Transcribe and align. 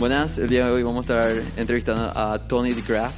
Buenas, 0.00 0.38
el 0.38 0.48
día 0.48 0.64
de 0.64 0.72
hoy 0.72 0.82
vamos 0.82 1.10
a 1.10 1.28
estar 1.28 1.42
entrevistando 1.58 2.10
a 2.18 2.38
Tony 2.48 2.72
DeGraff, 2.72 3.12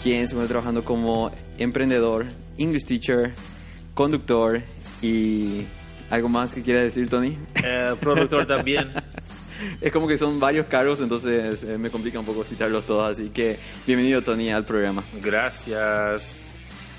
quien 0.00 0.24
se 0.28 0.34
encuentra 0.34 0.54
trabajando 0.54 0.84
como 0.84 1.32
emprendedor, 1.58 2.26
English 2.58 2.84
teacher, 2.84 3.32
conductor 3.92 4.62
y 5.02 5.64
algo 6.10 6.28
más 6.28 6.54
que 6.54 6.62
quiera 6.62 6.80
decir, 6.80 7.10
Tony. 7.10 7.36
Eh, 7.64 7.96
productor 8.00 8.46
también. 8.46 8.92
es 9.80 9.90
como 9.90 10.06
que 10.06 10.16
son 10.16 10.38
varios 10.38 10.66
cargos, 10.66 11.00
entonces 11.00 11.64
eh, 11.64 11.76
me 11.76 11.90
complica 11.90 12.20
un 12.20 12.24
poco 12.24 12.44
citarlos 12.44 12.86
todos, 12.86 13.10
así 13.10 13.30
que 13.30 13.58
bienvenido 13.84 14.22
Tony 14.22 14.52
al 14.52 14.64
programa. 14.64 15.02
Gracias. 15.20 16.46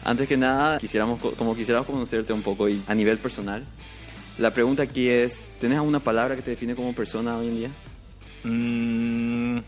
Antes 0.03 0.28
que 0.28 0.36
nada, 0.36 0.80
quisiéramos, 0.80 1.22
como 1.22 1.55
quisiéramos 1.55 1.88
conocerte 1.88 2.34
un 2.34 2.42
poco 2.42 2.67
y 2.67 2.84
a 2.88 2.94
nivel 2.94 3.20
personal, 3.20 3.64
la 4.38 4.52
pregunta 4.52 4.84
aquí 4.84 5.08
es, 5.08 5.48
¿tienes 5.62 5.78
alguna 5.78 6.02
palabra 6.02 6.36
que 6.36 6.42
te 6.42 6.52
define 6.52 6.76
como 6.76 6.94
persona 6.94 7.38
hoy 7.38 7.48
en 7.48 7.55
día? 7.55 7.70
Mm, 8.44 9.60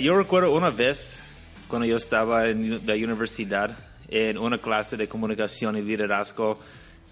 yo 0.00 0.16
recuerdo 0.16 0.52
una 0.52 0.70
vez 0.70 1.22
cuando 1.68 1.86
yo 1.86 1.96
estaba 1.96 2.48
en 2.48 2.86
la 2.86 2.94
universidad 2.94 3.76
en 4.08 4.38
una 4.38 4.58
clase 4.58 4.96
de 4.96 5.08
comunicación 5.08 5.76
y 5.76 5.82
liderazgo, 5.82 6.60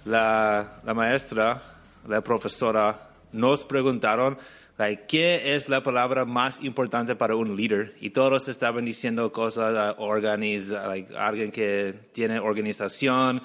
la, 0.04 0.80
la 0.84 0.94
maestra, 0.94 1.60
la 2.06 2.20
profesora, 2.20 3.08
nos 3.32 3.64
preguntaron 3.64 4.38
like, 4.78 5.04
qué 5.06 5.54
es 5.54 5.68
la 5.68 5.82
palabra 5.82 6.24
más 6.24 6.62
importante 6.62 7.16
para 7.16 7.34
un 7.34 7.56
líder 7.56 7.94
y 8.00 8.10
todos 8.10 8.48
estaban 8.48 8.84
diciendo 8.84 9.32
cosas, 9.32 9.96
uh, 9.98 10.88
like, 10.88 11.16
alguien 11.16 11.50
que 11.50 11.94
tiene 12.12 12.38
organización, 12.38 13.42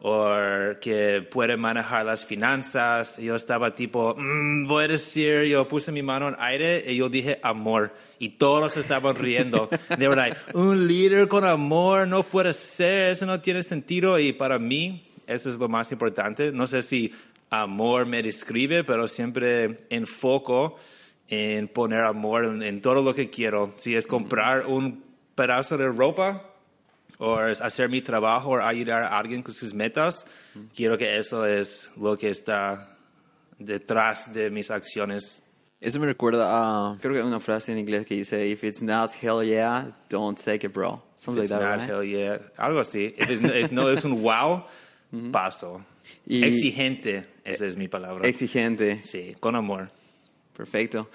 o 0.00 0.78
que 0.80 1.26
puede 1.28 1.56
manejar 1.56 2.06
las 2.06 2.24
finanzas. 2.24 3.16
Yo 3.18 3.34
estaba 3.34 3.74
tipo, 3.74 4.14
mm, 4.16 4.66
voy 4.66 4.84
a 4.84 4.88
decir, 4.88 5.44
yo 5.44 5.66
puse 5.66 5.90
mi 5.90 6.02
mano 6.02 6.28
en 6.28 6.36
aire 6.38 6.84
y 6.86 6.96
yo 6.96 7.08
dije 7.08 7.40
amor. 7.42 7.92
Y 8.18 8.30
todos 8.30 8.76
estaban 8.76 9.16
riendo. 9.16 9.68
De 9.96 10.08
verdad, 10.08 10.36
un 10.54 10.86
líder 10.86 11.28
con 11.28 11.44
amor 11.44 12.06
no 12.06 12.22
puede 12.22 12.52
ser, 12.52 13.12
eso 13.12 13.26
no 13.26 13.40
tiene 13.40 13.62
sentido. 13.62 14.18
Y 14.18 14.32
para 14.32 14.58
mí, 14.58 15.08
eso 15.26 15.50
es 15.50 15.58
lo 15.58 15.68
más 15.68 15.90
importante. 15.92 16.52
No 16.52 16.66
sé 16.66 16.82
si 16.82 17.12
amor 17.50 18.06
me 18.06 18.22
describe, 18.22 18.84
pero 18.84 19.08
siempre 19.08 19.76
enfoco 19.90 20.76
en 21.28 21.68
poner 21.68 22.04
amor 22.04 22.44
en, 22.44 22.62
en 22.62 22.80
todo 22.80 23.02
lo 23.02 23.14
que 23.14 23.30
quiero. 23.30 23.74
Si 23.76 23.94
es 23.94 24.06
comprar 24.06 24.66
un 24.66 25.04
pedazo 25.34 25.76
de 25.76 25.86
ropa, 25.86 26.42
o 27.18 27.36
hacer 27.36 27.88
mi 27.88 28.00
trabajo 28.00 28.50
o 28.50 28.60
ayudar 28.60 29.02
a 29.02 29.18
alguien 29.18 29.42
con 29.42 29.52
sus 29.52 29.74
metas, 29.74 30.24
quiero 30.74 30.96
que 30.96 31.18
eso 31.18 31.44
es 31.44 31.90
lo 31.96 32.16
que 32.16 32.30
está 32.30 32.96
detrás 33.58 34.32
de 34.32 34.50
mis 34.50 34.70
acciones. 34.70 35.42
Eso 35.80 36.00
me 36.00 36.06
recuerda 36.06 36.48
a, 36.50 36.96
creo 37.00 37.14
que 37.14 37.22
una 37.22 37.38
frase 37.38 37.70
en 37.72 37.78
inglés 37.78 38.04
que 38.04 38.16
dice, 38.16 38.48
if 38.48 38.64
it's 38.64 38.82
not 38.82 39.12
hell 39.22 39.44
yeah, 39.44 39.92
don't 40.08 40.36
take 40.36 40.66
it, 40.66 40.72
bro. 40.72 41.02
Something 41.16 41.42
like 41.42 41.50
that, 41.50 41.78
not 41.78 41.88
hell 41.88 42.02
yeah, 42.02 42.38
algo 42.56 42.80
así. 42.80 43.14
If 43.16 43.70
no 43.70 43.88
es 43.88 44.04
un 44.04 44.22
wow, 44.22 44.64
paso. 45.30 45.84
exigente, 46.26 47.26
esa 47.44 47.66
es 47.66 47.76
mi 47.76 47.86
palabra. 47.86 48.26
Exigente. 48.28 49.04
Sí, 49.04 49.36
con 49.38 49.54
amor. 49.54 49.90
Perfecto. 50.56 51.08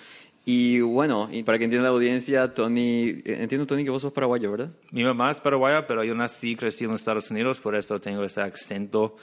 Y 0.46 0.82
bueno, 0.82 1.30
y 1.32 1.44
para 1.44 1.58
que 1.58 1.64
entienda 1.64 1.88
la 1.88 1.94
audiencia, 1.94 2.54
Tony, 2.54 3.22
entiendo 3.26 3.66
Tony 3.66 3.86
que 3.86 3.90
vos 3.90 4.02
sos 4.02 4.12
paraguayo, 4.12 4.52
¿verdad? 4.52 4.72
Mi 4.92 5.04
mamá 5.04 5.32
es 5.32 5.40
paraguaya, 5.40 5.88
pero 5.88 6.04
yo 6.04 6.14
nací, 6.16 6.56
crecí 6.56 6.84
en 6.84 6.92
los 6.92 7.00
Estados 7.00 7.32
Unidos, 7.32 7.62
por 7.62 7.76
eso 7.76 8.00
tengo 8.02 8.24
este 8.26 8.42
acento, 8.42 9.16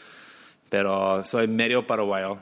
pero 0.70 1.22
soy 1.24 1.46
medio 1.46 1.86
paraguayo. 1.86 2.38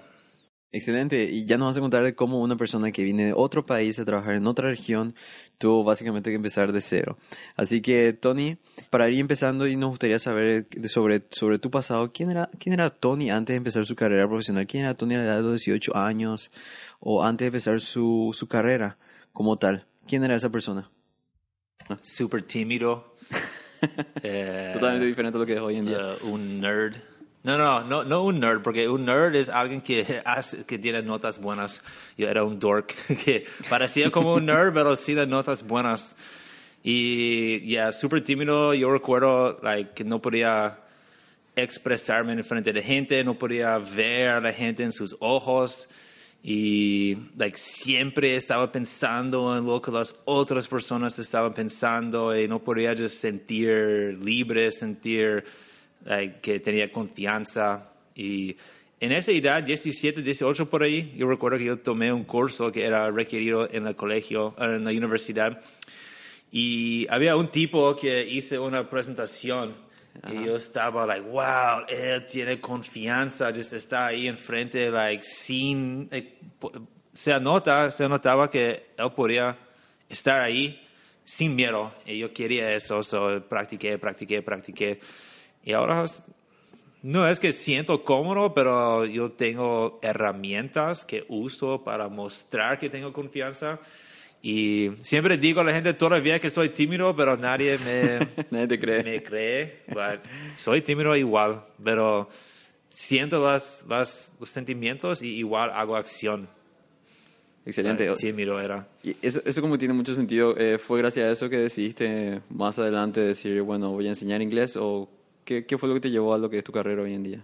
Excelente, 0.71 1.25
y 1.25 1.47
ya 1.47 1.57
nos 1.57 1.69
vas 1.69 1.77
a 1.79 1.81
contar 1.81 2.15
cómo 2.15 2.43
una 2.43 2.57
persona 2.57 2.93
que 2.93 3.03
viene 3.03 3.27
de 3.27 3.33
otro 3.35 3.65
país 3.65 3.99
a 3.99 4.05
trabajar 4.05 4.35
en 4.35 4.47
otra 4.47 4.69
región 4.69 5.15
tuvo 5.57 5.83
básicamente 5.83 6.29
que 6.29 6.37
empezar 6.37 6.73
de 6.73 6.83
cero. 6.83 7.17
Así 7.57 7.81
que, 7.81 8.13
Tony, 8.13 8.59
para 8.91 9.09
ir 9.09 9.19
empezando 9.19 9.67
y 9.67 9.77
nos 9.77 9.91
gustaría 9.91 10.19
saber 10.19 10.67
sobre, 10.89 11.23
sobre 11.31 11.59
tu 11.59 11.71
pasado, 11.71 12.13
¿quién 12.13 12.31
era, 12.31 12.51
¿quién 12.59 12.75
era 12.75 12.91
Tony 12.91 13.31
antes 13.31 13.55
de 13.55 13.59
empezar 13.59 13.87
su 13.87 13.97
carrera 13.97 14.29
profesional? 14.29 14.67
¿Quién 14.67 14.85
era 14.85 14.95
Tony 14.95 15.15
a 15.15 15.19
la 15.19 15.25
edad 15.25 15.37
de 15.37 15.43
los 15.43 15.65
18 15.65 15.97
años 15.97 16.51
o 17.01 17.25
antes 17.25 17.47
de 17.47 17.47
empezar 17.47 17.81
su, 17.81 18.37
su 18.37 18.47
carrera 18.47 18.99
como 19.33 19.57
tal? 19.57 19.87
¿Quién 20.07 20.23
era 20.23 20.37
esa 20.37 20.51
persona? 20.51 20.91
Súper 22.03 22.43
tímido. 22.43 23.15
Totalmente 24.23 25.07
diferente 25.07 25.39
a 25.39 25.41
lo 25.41 25.47
que 25.47 25.55
es 25.55 25.61
hoy 25.61 25.77
en 25.77 25.87
día. 25.87 26.17
Uh, 26.23 26.29
un 26.29 26.61
nerd 26.61 26.97
no, 27.45 27.57
no, 27.57 27.85
no, 27.85 28.05
no 28.05 28.25
un 28.25 28.41
nerd, 28.41 28.63
porque 28.63 28.89
un 28.89 29.05
nerd 29.05 29.35
es 29.37 29.49
alguien 29.49 29.81
que, 29.81 30.23
hace, 30.25 30.65
que 30.65 30.79
tiene 30.79 31.03
notas 31.03 31.41
buenas. 31.41 31.83
Yo 32.17 32.29
era 32.29 32.45
un 32.45 32.59
dork 32.59 32.95
que 33.25 33.45
parecía 33.69 34.11
como 34.11 34.35
un 34.35 34.47
nerd, 34.47 34.75
pero 34.75 34.97
sí 34.97 35.15
de 35.15 35.27
notas 35.27 35.67
buenas. 35.67 36.17
Y 36.83 37.69
ya, 37.71 37.93
súper 37.93 38.23
tímido. 38.25 38.75
Yo 38.75 38.91
recuerdo 38.91 39.59
like, 39.63 39.93
que 39.95 40.05
no 40.05 40.21
podía 40.21 40.79
expresarme 41.55 42.33
en 42.33 42.45
frente 42.45 42.73
de 42.73 42.83
gente, 42.83 43.25
no 43.25 43.39
podía 43.39 43.79
ver 43.79 44.31
a 44.31 44.41
la 44.41 44.53
gente 44.53 44.83
en 44.83 44.93
sus 44.93 45.17
ojos. 45.21 45.89
Y 46.43 47.17
like, 47.37 47.59
siempre 47.59 48.37
estaba 48.37 48.71
pensando 48.71 49.57
en 49.57 49.67
lo 49.67 49.83
que 49.83 49.91
las 49.91 50.15
otras 50.25 50.69
personas 50.69 51.19
estaban 51.19 51.53
pensando 51.53 52.37
y 52.37 52.47
no 52.47 52.61
podía 52.61 52.95
just 52.97 53.17
sentir 53.21 54.19
libre, 54.23 54.71
sentir 54.71 55.45
que 56.41 56.61
tenía 56.61 56.91
confianza. 56.91 57.93
Y 58.15 58.57
en 59.01 59.13
esa 59.13 59.33
edad, 59.33 59.63
17, 59.63 60.23
18 60.23 60.69
por 60.69 60.83
ahí, 60.83 61.13
yo 61.17 61.29
recuerdo 61.29 61.59
que 61.59 61.65
yo 61.65 61.79
tomé 61.79 62.13
un 62.13 62.25
curso 62.25 62.73
que 62.73 62.85
era 62.85 63.11
requerido 63.11 63.69
en 63.71 63.87
el 63.87 63.95
colegio, 63.95 64.55
en 64.59 64.85
la 64.85 64.91
universidad. 64.91 65.61
Y 66.51 67.07
había 67.11 67.37
un 67.37 67.51
tipo 67.51 67.95
que 67.95 68.25
hice 68.25 68.59
una 68.59 68.89
presentación 68.89 69.75
y 70.27 70.47
yo 70.47 70.57
estaba 70.57 71.07
like, 71.07 71.29
wow, 71.29 71.85
él 71.89 72.27
tiene 72.27 72.61
confianza, 72.61 73.53
just 73.55 73.73
está 73.73 74.07
ahí 74.07 74.27
enfrente, 74.27 74.91
like, 74.91 75.23
sin, 75.23 76.09
eh, 76.11 76.39
se 77.13 77.39
nota, 77.39 77.91
se 77.91 78.09
notaba 78.09 78.51
que 78.51 78.87
él 78.97 79.13
podía 79.15 79.57
estar 80.09 80.41
ahí 80.41 80.81
sin 81.25 81.55
miedo. 81.55 81.93
Y 82.07 82.19
yo 82.19 82.33
quería 82.33 82.75
eso, 82.75 83.03
so 83.03 83.43
practiqué, 83.49 83.99
practiqué, 83.99 84.43
practiqué. 84.43 84.99
Y 85.69 85.75
ahora 85.75 86.03
no 87.03 87.29
es 87.29 87.39
que 87.39 87.53
siento 87.53 88.03
cómodo, 88.03 88.55
pero 88.55 89.05
yo 89.05 89.33
tengo 89.33 89.99
herramientas 90.01 91.05
que 91.05 91.27
uso 91.29 91.85
para 91.85 92.09
mostrar 92.09 92.79
que 92.79 92.89
tengo 92.89 93.13
confianza. 93.13 93.79
Y 94.41 94.93
siempre 95.03 95.37
digo 95.37 95.61
a 95.61 95.65
la 95.65 95.75
gente 95.75 95.93
todavía 95.93 96.39
que 96.39 96.49
soy 96.49 96.71
tímido, 96.71 97.15
pero 97.15 97.37
nadie 97.37 97.77
me, 97.77 98.47
nadie 98.51 98.79
cree. 98.79 99.03
Me 99.03 99.23
cree. 99.23 99.83
soy 100.57 100.81
tímido 100.81 101.15
igual, 101.15 101.67
pero 101.85 102.31
siento 102.89 103.45
las, 103.45 103.85
las, 103.87 104.33
los 104.41 104.49
sentimientos 104.49 105.21
y 105.21 105.37
igual 105.37 105.71
hago 105.75 105.97
acción. 105.97 106.49
Excelente. 107.67 108.11
Tímido 108.15 108.59
era. 108.59 108.89
Y 109.03 109.15
eso, 109.21 109.43
eso 109.45 109.61
como 109.61 109.77
tiene 109.77 109.93
mucho 109.93 110.15
sentido. 110.15 110.57
Eh, 110.57 110.79
¿Fue 110.79 110.99
gracias 111.01 111.27
a 111.27 111.31
eso 111.31 111.51
que 111.51 111.59
decidiste 111.59 112.41
más 112.49 112.79
adelante 112.79 113.21
decir, 113.21 113.61
bueno, 113.61 113.91
voy 113.91 114.07
a 114.07 114.09
enseñar 114.09 114.41
inglés 114.41 114.75
o 114.75 115.11
¿Qué, 115.49 115.65
¿Qué, 115.65 115.79
fue 115.79 115.89
lo 115.89 115.95
que 115.95 116.03
te 116.03 116.11
llevó 116.11 116.35
a 116.35 116.39
lo 116.39 116.51
que 116.51 116.59
es 116.59 116.65
tu 116.65 116.73
carrera 116.73 117.01
hoy 117.01 117.15
en 117.15 117.23
día? 117.23 117.43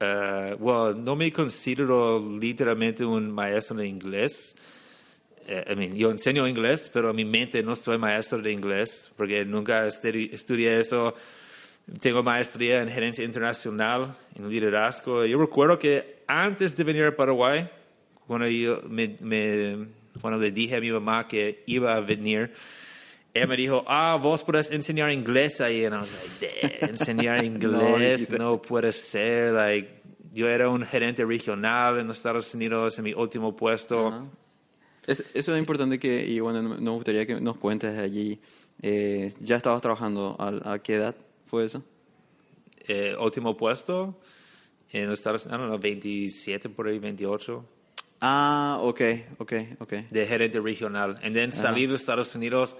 Uh, 0.00 0.54
well, 0.58 0.96
no 0.96 1.14
me 1.14 1.30
considero 1.30 2.18
literalmente 2.18 3.04
un 3.04 3.30
maestro 3.30 3.76
de 3.76 3.86
inglés. 3.86 4.56
Uh, 5.46 5.72
I 5.72 5.76
mean, 5.76 5.94
yo 5.94 6.10
enseño 6.10 6.48
inglés, 6.48 6.90
pero 6.90 7.10
en 7.10 7.16
mi 7.16 7.26
mente 7.26 7.62
no 7.62 7.76
soy 7.76 7.98
maestro 7.98 8.40
de 8.40 8.50
inglés 8.50 9.12
porque 9.14 9.44
nunca 9.44 9.86
estudié 9.86 10.80
eso. 10.80 11.12
Tengo 12.00 12.22
maestría 12.22 12.80
en 12.80 12.88
gerencia 12.88 13.26
internacional, 13.26 14.16
en 14.34 14.48
liderazgo. 14.48 15.26
Yo 15.26 15.36
recuerdo 15.38 15.78
que 15.78 16.22
antes 16.26 16.74
de 16.78 16.82
venir 16.82 17.04
a 17.04 17.14
Paraguay, 17.14 17.68
cuando, 18.26 18.48
yo 18.48 18.80
me, 18.88 19.18
me, 19.20 19.86
cuando 20.22 20.40
le 20.40 20.50
dije 20.50 20.76
a 20.76 20.80
mi 20.80 20.90
mamá 20.90 21.28
que 21.28 21.62
iba 21.66 21.94
a 21.94 22.00
venir, 22.00 22.54
ella 23.36 23.46
me 23.46 23.56
dijo, 23.56 23.84
ah, 23.86 24.18
vos 24.20 24.42
puedes 24.42 24.70
enseñar 24.70 25.10
inglés 25.10 25.60
ahí. 25.60 25.80
Y 25.80 25.84
I 25.84 25.88
was 25.88 26.12
like, 26.40 26.78
enseñar 26.86 27.44
inglés 27.44 28.30
no, 28.30 28.60
puede 28.60 28.92
ser. 28.92 29.52
Like, 29.52 30.02
yo 30.32 30.48
era 30.48 30.68
un 30.68 30.82
gerente 30.84 31.24
regional 31.24 31.98
en 31.98 32.06
los 32.08 32.16
Estados 32.18 32.52
Unidos 32.54 32.96
en 32.98 33.04
mi 33.04 33.12
último 33.14 33.54
puesto. 33.56 34.28
Es- 35.06 35.24
eso 35.34 35.54
es 35.54 35.58
importante 35.58 35.98
que, 35.98 36.24
y 36.26 36.40
bueno, 36.40 36.62
nos 36.62 36.94
gustaría 36.96 37.24
que 37.26 37.40
nos 37.40 37.56
cuentes 37.58 37.98
allí. 37.98 38.38
eh, 38.82 39.32
¿Ya 39.40 39.56
estabas 39.56 39.80
trabajando? 39.80 40.36
¿A, 40.38 40.72
a 40.74 40.78
qué 40.80 40.94
edad 40.96 41.14
fue 41.46 41.64
eso? 41.64 41.82
Eh, 42.88 43.14
último 43.18 43.56
puesto 43.56 44.20
en 44.90 45.08
los 45.08 45.18
Estados 45.18 45.44
Unidos, 45.46 45.60
don't 45.60 45.70
know, 45.70 45.78
27 45.80 46.68
por 46.68 46.86
ahí, 46.88 46.98
28, 46.98 47.64
Ah, 48.20 48.78
ok, 48.82 49.00
ok, 49.38 49.52
ok. 49.80 49.92
de 50.10 50.26
gerente 50.26 50.60
regional. 50.60 51.18
Y 51.22 51.32
then 51.32 51.52
salí 51.52 51.82
de 51.82 51.92
los 51.92 52.00
Estados 52.00 52.34
Unidos, 52.34 52.76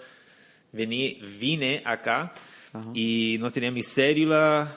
vení, 0.76 1.18
vine 1.38 1.82
acá 1.84 2.32
y 2.94 3.36
no 3.40 3.50
tenía 3.50 3.70
mi 3.70 3.82
cédula. 3.82 4.70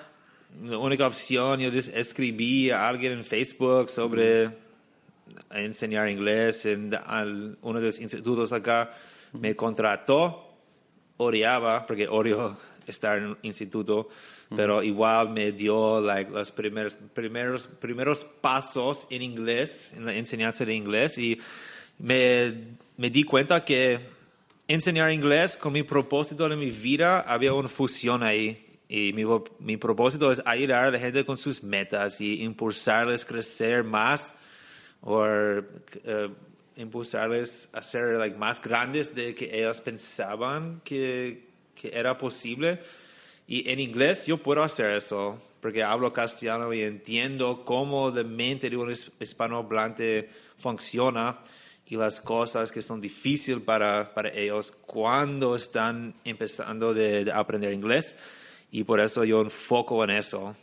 La 0.63 0.77
única 0.77 1.05
opción, 1.05 1.59
yo 1.59 1.69
escribí 1.69 2.71
a 2.71 2.87
alguien 2.87 3.13
en 3.13 3.23
Facebook 3.23 3.89
sobre 3.89 4.49
enseñar 5.51 6.09
inglés 6.09 6.65
en 6.65 6.95
al- 6.95 7.57
uno 7.61 7.79
de 7.79 7.85
los 7.87 7.99
institutos 7.99 8.51
acá. 8.51 8.91
Me 9.33 9.55
contrató, 9.55 10.55
odiaba, 11.17 11.85
porque 11.85 12.07
odio 12.07 12.57
estar 12.87 13.19
en 13.19 13.25
un 13.25 13.37
instituto, 13.43 14.09
pero 14.55 14.81
igual 14.81 15.29
me 15.29 15.51
dio 15.51 16.01
like, 16.01 16.31
los 16.31 16.51
primeros, 16.51 16.95
primeros, 17.13 17.67
primeros 17.67 18.23
pasos 18.23 19.05
en 19.11 19.21
inglés, 19.21 19.93
en 19.95 20.05
la 20.07 20.15
enseñanza 20.15 20.65
de 20.65 20.73
inglés, 20.73 21.17
y 21.19 21.39
me, 21.99 22.53
me 22.97 23.11
di 23.11 23.23
cuenta 23.23 23.63
que 23.63 23.99
enseñar 24.69 25.11
inglés 25.11 25.57
con 25.57 25.73
mi 25.73 25.83
propósito 25.83 26.47
de 26.47 26.55
mi 26.55 26.71
vida 26.71 27.21
había 27.21 27.53
una 27.53 27.67
fusión 27.67 28.23
ahí. 28.23 28.65
Y 28.87 29.13
mi, 29.13 29.23
mi 29.59 29.77
propósito 29.77 30.31
es 30.31 30.41
ayudar 30.45 30.85
a 30.85 30.91
la 30.91 30.99
gente 30.99 31.25
con 31.25 31.37
sus 31.37 31.61
metas 31.61 32.21
y 32.21 32.41
impulsarles 32.43 33.23
a 33.23 33.27
crecer 33.27 33.83
más 33.83 34.35
o 35.01 35.25
eh, 35.27 36.29
impulsarles 36.75 37.69
a 37.73 37.81
ser 37.81 38.17
like, 38.17 38.37
más 38.37 38.61
grandes 38.61 39.13
de 39.13 39.35
que 39.35 39.49
ellos 39.59 39.81
pensaban 39.81 40.81
que, 40.83 41.47
que 41.75 41.89
era 41.93 42.17
posible. 42.17 42.79
Y 43.47 43.69
en 43.69 43.79
inglés 43.79 44.25
yo 44.25 44.37
puedo 44.37 44.63
hacer 44.63 44.91
eso, 44.91 45.39
porque 45.61 45.83
hablo 45.83 46.13
castellano 46.13 46.71
y 46.73 46.81
entiendo 46.83 47.63
cómo 47.65 48.09
la 48.11 48.23
mente 48.23 48.69
de 48.69 48.77
un 48.77 48.91
his- 48.91 49.11
hispanohablante 49.19 50.29
funciona 50.57 51.39
y 51.89 51.95
las 51.97 52.19
cosas 52.21 52.71
que 52.71 52.81
son 52.81 53.01
difíciles 53.01 53.61
para, 53.61 54.13
para 54.13 54.29
ellos 54.29 54.71
cuando 54.85 55.55
están 55.55 56.13
empezando 56.23 56.93
de, 56.93 57.25
de 57.25 57.31
aprender 57.31 57.73
inglés. 57.73 58.15
Y 58.71 58.83
por 58.83 58.99
eso 58.99 59.23
yo 59.23 59.41
enfoco 59.41 60.03
en 60.03 60.11
eso. 60.11 60.55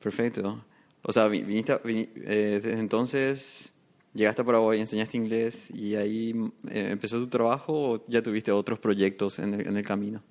Perfecto. 0.00 0.64
O 1.02 1.12
sea, 1.12 1.26
vi- 1.26 1.42
viniste, 1.42 1.72
a- 1.72 1.82
vini- 1.82 2.08
eh, 2.16 2.60
desde 2.62 2.78
entonces 2.78 3.72
llegaste 4.14 4.42
a 4.42 4.44
Paraguay, 4.44 4.80
enseñaste 4.80 5.16
inglés 5.16 5.70
y 5.70 5.94
ahí 5.96 6.30
eh, 6.70 6.88
empezó 6.90 7.18
tu 7.18 7.28
trabajo 7.28 7.72
o 7.92 8.04
ya 8.06 8.22
tuviste 8.22 8.52
otros 8.52 8.78
proyectos 8.78 9.38
en 9.38 9.54
el, 9.54 9.66
en 9.66 9.76
el 9.76 9.84
camino. 9.84 10.22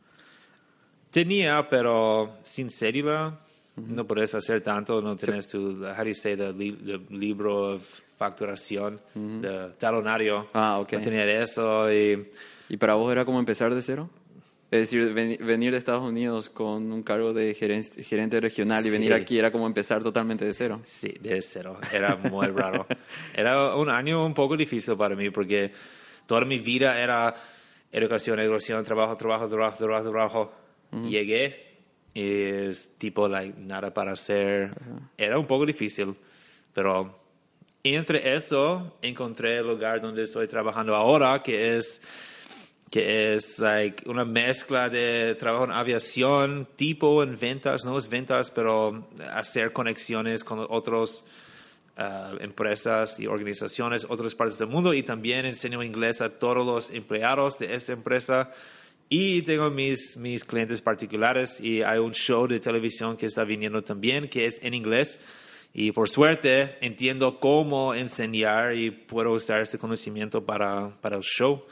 Tenía, 1.12 1.68
pero 1.70 2.38
sin 2.44 2.70
no 3.78 4.06
puedes 4.08 4.34
hacer 4.36 4.62
tanto, 4.62 5.02
no 5.02 5.16
tienes 5.16 5.48
tu, 5.48 5.58
how 5.86 5.96
do 5.98 6.06
you 6.06 6.16
say, 6.16 6.36
the, 6.36 6.52
li- 6.52 6.72
the 6.84 6.98
libro 7.16 7.74
de 7.78 7.80
facturación, 8.18 9.00
the 9.14 9.72
talonario. 9.78 10.48
Ah, 10.54 10.80
ok. 10.80 10.94
No 10.94 11.02
tenía 11.02 11.42
eso 11.42 11.92
y 11.92 12.28
¿Y 12.70 12.78
para 12.78 12.96
vos 12.96 13.12
era 13.12 13.24
como 13.24 13.40
empezar 13.40 13.74
de 13.74 13.82
cero? 13.82 14.10
Es 14.70 14.80
decir, 14.82 15.14
veni- 15.14 15.38
venir 15.38 15.72
de 15.72 15.78
Estados 15.78 16.04
Unidos 16.04 16.50
con 16.50 16.92
un 16.92 17.02
cargo 17.04 17.32
de 17.34 17.54
gerente, 17.54 18.04
gerente 18.04 18.42
regional 18.42 18.86
y 18.86 18.90
venir 18.90 19.14
Sí. 19.16 19.22
aquí 19.22 19.40
era 19.40 19.52
como 19.52 19.66
empezar 19.66 20.04
totalmente 20.04 20.44
de 20.44 20.54
cero. 20.54 20.82
sí, 20.84 21.14
de 21.22 21.42
cero. 21.42 21.80
Era 21.94 22.16
muy 22.18 22.48
raro. 22.48 22.86
Era 23.34 23.76
un 23.78 23.90
año 23.90 24.26
un 24.26 24.34
poco 24.34 24.58
difícil 24.58 24.98
para 24.98 25.16
mí 25.16 25.30
porque 25.30 25.72
toda 26.26 26.42
mi 26.42 26.60
vida 26.60 27.00
era 27.02 27.34
educación, 27.92 28.40
educación, 28.42 28.84
trabajo, 28.84 29.16
trabajo, 29.16 29.48
trabajo, 29.48 29.78
trabajo, 29.78 30.10
trabajo. 30.12 30.52
Llegué 31.04 31.67
y 31.67 31.67
es 32.22 32.98
tipo, 32.98 33.28
like, 33.28 33.60
nada 33.60 33.94
para 33.94 34.14
hacer. 34.14 34.72
Era 35.18 35.38
un 35.38 35.46
poco 35.46 35.66
difícil, 35.66 36.16
pero 36.74 37.20
entre 37.84 38.36
eso 38.36 38.98
encontré 39.02 39.60
el 39.60 39.68
lugar 39.68 40.02
donde 40.02 40.24
estoy 40.24 40.48
trabajando 40.48 40.96
ahora, 40.96 41.42
que 41.44 41.78
es 41.78 42.02
que 42.90 43.36
es 43.36 43.60
like 43.60 44.10
una 44.10 44.24
mezcla 44.24 44.90
de 44.90 45.36
trabajo 45.36 45.66
en 45.66 45.72
aviación, 45.72 46.68
tipo 46.78 47.22
en 47.22 47.38
ventas, 47.38 47.84
no 47.84 47.98
es 47.98 48.08
ventas, 48.08 48.50
pero 48.50 49.10
hacer 49.34 49.74
conexiones 49.74 50.44
con 50.44 50.66
otras 50.70 51.26
empresas 52.40 53.20
y 53.20 53.28
organizaciones, 53.28 54.06
otras 54.08 54.36
partes 54.36 54.58
del 54.58 54.70
mundo, 54.70 54.94
y 54.94 55.04
también 55.04 55.46
enseño 55.46 55.84
inglés 55.84 56.22
a 56.22 56.30
todos 56.30 56.66
los 56.66 56.92
empleados 56.92 57.60
de 57.60 57.74
esa 57.74 57.94
empresa. 57.94 58.52
Y 59.10 59.42
tengo 59.44 59.70
mis, 59.70 60.18
mis 60.18 60.44
clientes 60.44 60.82
particulares 60.82 61.62
y 61.62 61.82
hay 61.82 62.00
un 62.00 62.12
show 62.12 62.48
de 62.48 62.60
televisión 62.60 63.16
que 63.16 63.26
está 63.26 63.44
viniendo 63.44 63.82
también, 63.82 64.28
que 64.28 64.46
es 64.46 64.60
en 64.62 64.74
inglés. 64.74 65.20
Y 65.74 65.92
por 65.92 66.10
suerte 66.10 66.78
entiendo 66.86 67.40
cómo 67.40 67.94
enseñar 67.94 68.76
y 68.76 68.92
puedo 68.92 69.32
usar 69.32 69.62
este 69.62 69.78
conocimiento 69.78 70.46
para, 70.46 71.00
para 71.02 71.18
el 71.18 71.24
show. 71.24 71.64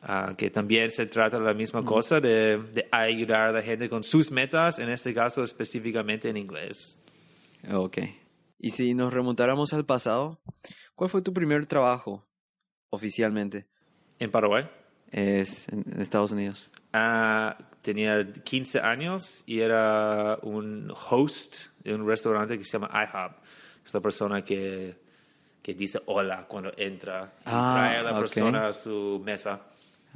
Ah, 0.00 0.34
que 0.38 0.48
también 0.48 0.92
se 0.92 1.06
trata 1.06 1.38
de 1.38 1.44
la 1.44 1.54
misma 1.54 1.84
cosa, 1.84 2.20
de, 2.20 2.56
de 2.72 2.86
ayudar 2.92 3.48
a 3.48 3.52
la 3.52 3.62
gente 3.62 3.88
con 3.88 4.04
sus 4.04 4.30
metas, 4.30 4.78
en 4.78 4.90
este 4.90 5.12
caso 5.12 5.42
específicamente 5.42 6.28
en 6.28 6.36
inglés. 6.36 6.96
Ok. 7.68 7.98
Y 8.60 8.70
si 8.70 8.94
nos 8.94 9.12
remontáramos 9.12 9.72
al 9.72 9.84
pasado, 9.84 10.40
¿cuál 10.94 11.10
fue 11.10 11.20
tu 11.20 11.32
primer 11.32 11.66
trabajo 11.66 12.24
oficialmente? 12.90 13.66
En 14.20 14.30
Paraguay 14.30 14.68
Es 15.10 15.68
en 15.68 16.00
Estados 16.00 16.30
Unidos. 16.30 16.70
Ah, 16.92 17.56
tenía 17.82 18.26
15 18.44 18.80
años 18.80 19.42
y 19.46 19.60
era 19.60 20.38
un 20.42 20.92
host 21.10 21.56
de 21.84 21.94
un 21.94 22.06
restaurante 22.06 22.58
que 22.58 22.64
se 22.64 22.72
llama 22.78 22.90
IHOP. 22.92 23.32
Es 23.84 23.94
la 23.94 24.00
persona 24.00 24.42
que, 24.42 24.94
que 25.62 25.74
dice 25.74 26.00
hola 26.06 26.44
cuando 26.46 26.72
entra 26.76 27.32
y 27.40 27.42
Ah, 27.46 27.74
trae 27.78 27.96
a 27.98 28.02
la 28.02 28.12
ok. 28.12 28.18
persona 28.18 28.68
a 28.68 28.72
su 28.72 29.20
mesa, 29.24 29.60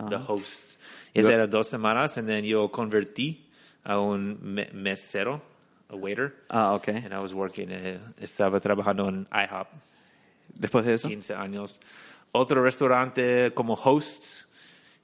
the 0.09 0.17
Ah. 0.17 0.25
host. 0.27 0.79
Y 1.15 1.21
Esa 1.21 1.29
lo- 1.31 1.35
era 1.37 1.47
dos 1.47 1.69
semanas 1.69 2.17
y 2.19 2.23
then 2.23 2.45
yo 2.45 2.71
convertí 2.71 3.47
a 3.85 3.99
un 3.99 4.39
me- 4.43 4.71
mesero, 4.73 5.43
a 5.89 5.95
waiter. 5.95 6.35
Ah, 6.51 6.73
ok. 6.75 6.89
And 6.89 7.13
I 7.13 7.17
was 7.17 7.33
working, 7.35 7.69
eh, 7.71 7.99
estaba 8.19 8.61
trabajando 8.61 9.09
en 9.09 9.27
IHOP, 9.33 9.69
Después 10.55 10.85
de 10.85 10.95
eso. 10.95 11.09
15 11.09 11.35
años. 11.35 11.81
Otro 12.33 12.63
restaurante 12.63 13.53
como 13.55 13.75
host, 13.75 14.47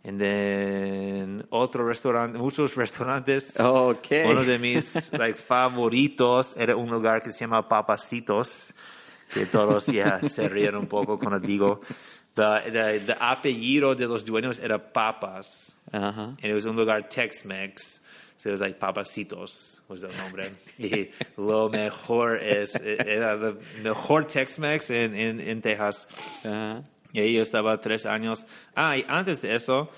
and 0.04 0.20
then 0.20 1.46
otro 1.50 1.84
restaurante, 1.84 2.38
muchos 2.38 2.76
restaurantes. 2.76 3.58
Ok. 3.58 4.06
Uno 4.26 4.44
de 4.44 4.58
mis 4.58 5.12
like, 5.12 5.38
favoritos 5.38 6.54
era 6.56 6.76
un 6.76 6.90
lugar 6.90 7.22
que 7.22 7.32
se 7.32 7.40
llama 7.40 7.68
Papacitos, 7.68 8.72
que 9.32 9.46
todos 9.46 9.86
ya 9.86 10.20
se 10.28 10.48
ríen 10.48 10.76
un 10.76 10.86
poco 10.86 11.18
cuando 11.18 11.40
digo. 11.40 11.80
The 12.34 13.16
apellido 13.18 13.96
de 13.96 14.06
los 14.06 14.24
dueños 14.24 14.60
era 14.60 14.78
Papas. 14.78 15.74
Ajá. 15.92 16.36
And 16.40 16.44
it 16.44 16.54
was 16.54 16.66
un 16.66 16.76
lugar 16.76 17.08
Tex-Mex. 17.08 18.00
So 18.36 18.50
it 18.50 18.52
was 18.52 18.60
like 18.60 18.78
Papacitos 18.78 19.80
was 19.88 20.04
el 20.04 20.12
nombre. 20.16 20.52
y 20.78 21.10
lo 21.36 21.68
mejor 21.68 22.38
es, 22.40 22.76
era 22.76 23.32
el 23.32 23.58
mejor 23.82 24.26
Tex-Mex 24.26 24.90
en, 24.90 25.16
en, 25.16 25.40
en 25.40 25.60
Texas. 25.60 26.06
Ajá. 26.44 26.84
Y 27.12 27.20
ahí 27.20 27.34
yo 27.34 27.42
estaba 27.42 27.80
tres 27.80 28.06
años. 28.06 28.44
Ah, 28.74 28.96
y 28.96 29.04
antes 29.08 29.40
de 29.42 29.54
eso, 29.54 29.90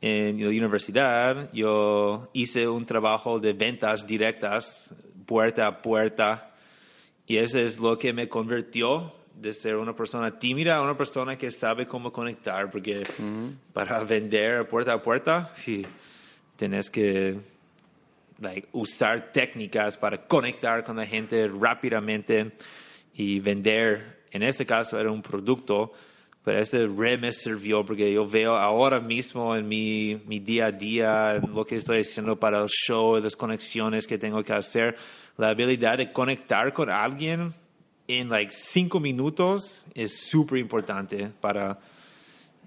en 0.00 0.40
la 0.40 0.48
universidad, 0.48 1.50
yo 1.52 2.28
hice 2.32 2.66
un 2.68 2.84
trabajo 2.84 3.38
de 3.38 3.52
ventas 3.52 4.06
directas, 4.06 4.94
puerta 5.26 5.66
a 5.66 5.80
puerta. 5.80 6.54
Y 7.26 7.38
eso 7.38 7.58
es 7.58 7.78
lo 7.78 7.96
que 7.96 8.12
me 8.12 8.28
convirtió 8.28 9.12
de 9.34 9.52
ser 9.52 9.76
una 9.76 9.94
persona 9.94 10.38
tímida 10.38 10.76
a 10.76 10.82
una 10.82 10.96
persona 10.96 11.36
que 11.36 11.50
sabe 11.50 11.86
cómo 11.86 12.12
conectar, 12.12 12.70
porque 12.70 13.02
para 13.72 14.04
vender 14.04 14.68
puerta 14.68 14.92
a 14.92 15.02
puerta, 15.02 15.52
sí, 15.54 15.86
tenés 16.56 16.90
que 16.90 17.38
like, 18.40 18.68
usar 18.72 19.32
técnicas 19.32 19.96
para 19.96 20.26
conectar 20.26 20.84
con 20.84 20.96
la 20.96 21.06
gente 21.06 21.48
rápidamente 21.48 22.52
y 23.14 23.40
vender. 23.40 24.22
En 24.30 24.42
este 24.42 24.66
caso 24.66 24.98
era 24.98 25.10
un 25.10 25.22
producto, 25.22 25.92
pero 26.44 26.58
ese 26.60 26.86
re 26.86 27.16
me 27.18 27.32
sirvió 27.32 27.84
porque 27.84 28.12
yo 28.12 28.26
veo 28.26 28.56
ahora 28.56 28.98
mismo 29.00 29.54
en 29.54 29.68
mi, 29.68 30.16
mi 30.26 30.40
día 30.40 30.66
a 30.66 30.72
día, 30.72 31.34
en 31.36 31.52
lo 31.54 31.64
que 31.64 31.76
estoy 31.76 32.00
haciendo 32.00 32.38
para 32.38 32.60
el 32.62 32.68
show, 32.68 33.18
las 33.18 33.36
conexiones 33.36 34.06
que 34.06 34.18
tengo 34.18 34.42
que 34.42 34.52
hacer, 34.52 34.96
la 35.36 35.48
habilidad 35.48 35.98
de 35.98 36.12
conectar 36.12 36.72
con 36.72 36.90
alguien 36.90 37.54
en 38.08 38.28
like 38.28 38.50
cinco 38.52 38.98
minutos 39.00 39.86
es 39.94 40.18
súper 40.28 40.58
importante 40.58 41.30
para 41.40 41.78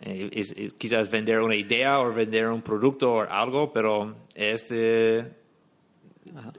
eh, 0.01 0.29
es- 0.33 0.51
es 0.57 0.73
quizás 0.73 1.09
vender 1.09 1.39
una 1.41 1.55
idea 1.55 1.99
o 1.99 2.13
vender 2.13 2.47
un 2.47 2.61
producto 2.61 3.13
o 3.13 3.21
algo, 3.21 3.71
pero 3.71 4.15
este, 4.35 5.31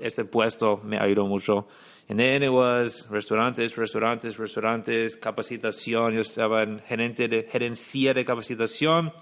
este 0.01 0.25
puesto 0.25 0.79
me 0.85 0.99
ayudó 0.99 1.27
mucho 1.27 1.67
And 2.09 2.19
then 2.21 2.43
it 2.45 2.51
was 2.53 3.09
restaurantes, 3.11 3.77
restaurantes, 3.77 4.37
restaurantes, 4.39 5.17
capacitación. 5.17 6.15
Yo 6.15 6.21
estaba 6.21 6.63
en 6.63 6.79
gerente 6.81 7.27
de, 7.27 7.43
gerencia 7.51 8.15
de 8.15 8.25
capacitación. 8.25 9.13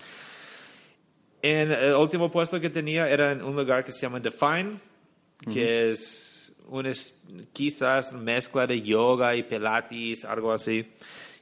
En 1.43 1.73
el 1.73 1.95
último 1.95 2.31
puesto 2.31 2.61
que 2.61 2.71
tenía 2.71 3.09
era 3.09 3.33
en 3.33 3.43
un 3.43 3.55
lugar 3.57 3.85
que 3.85 3.93
se 3.93 4.01
llama 4.03 4.21
Define, 4.21 4.81
que 5.53 5.91
es 5.91 6.55
una 6.69 6.91
es- 6.91 7.23
quizás 7.53 8.13
mezcla 8.13 8.67
de 8.67 8.81
yoga 8.81 9.35
y 9.37 9.43
pilates, 9.43 10.25
algo 10.25 10.53
así. 10.53 10.87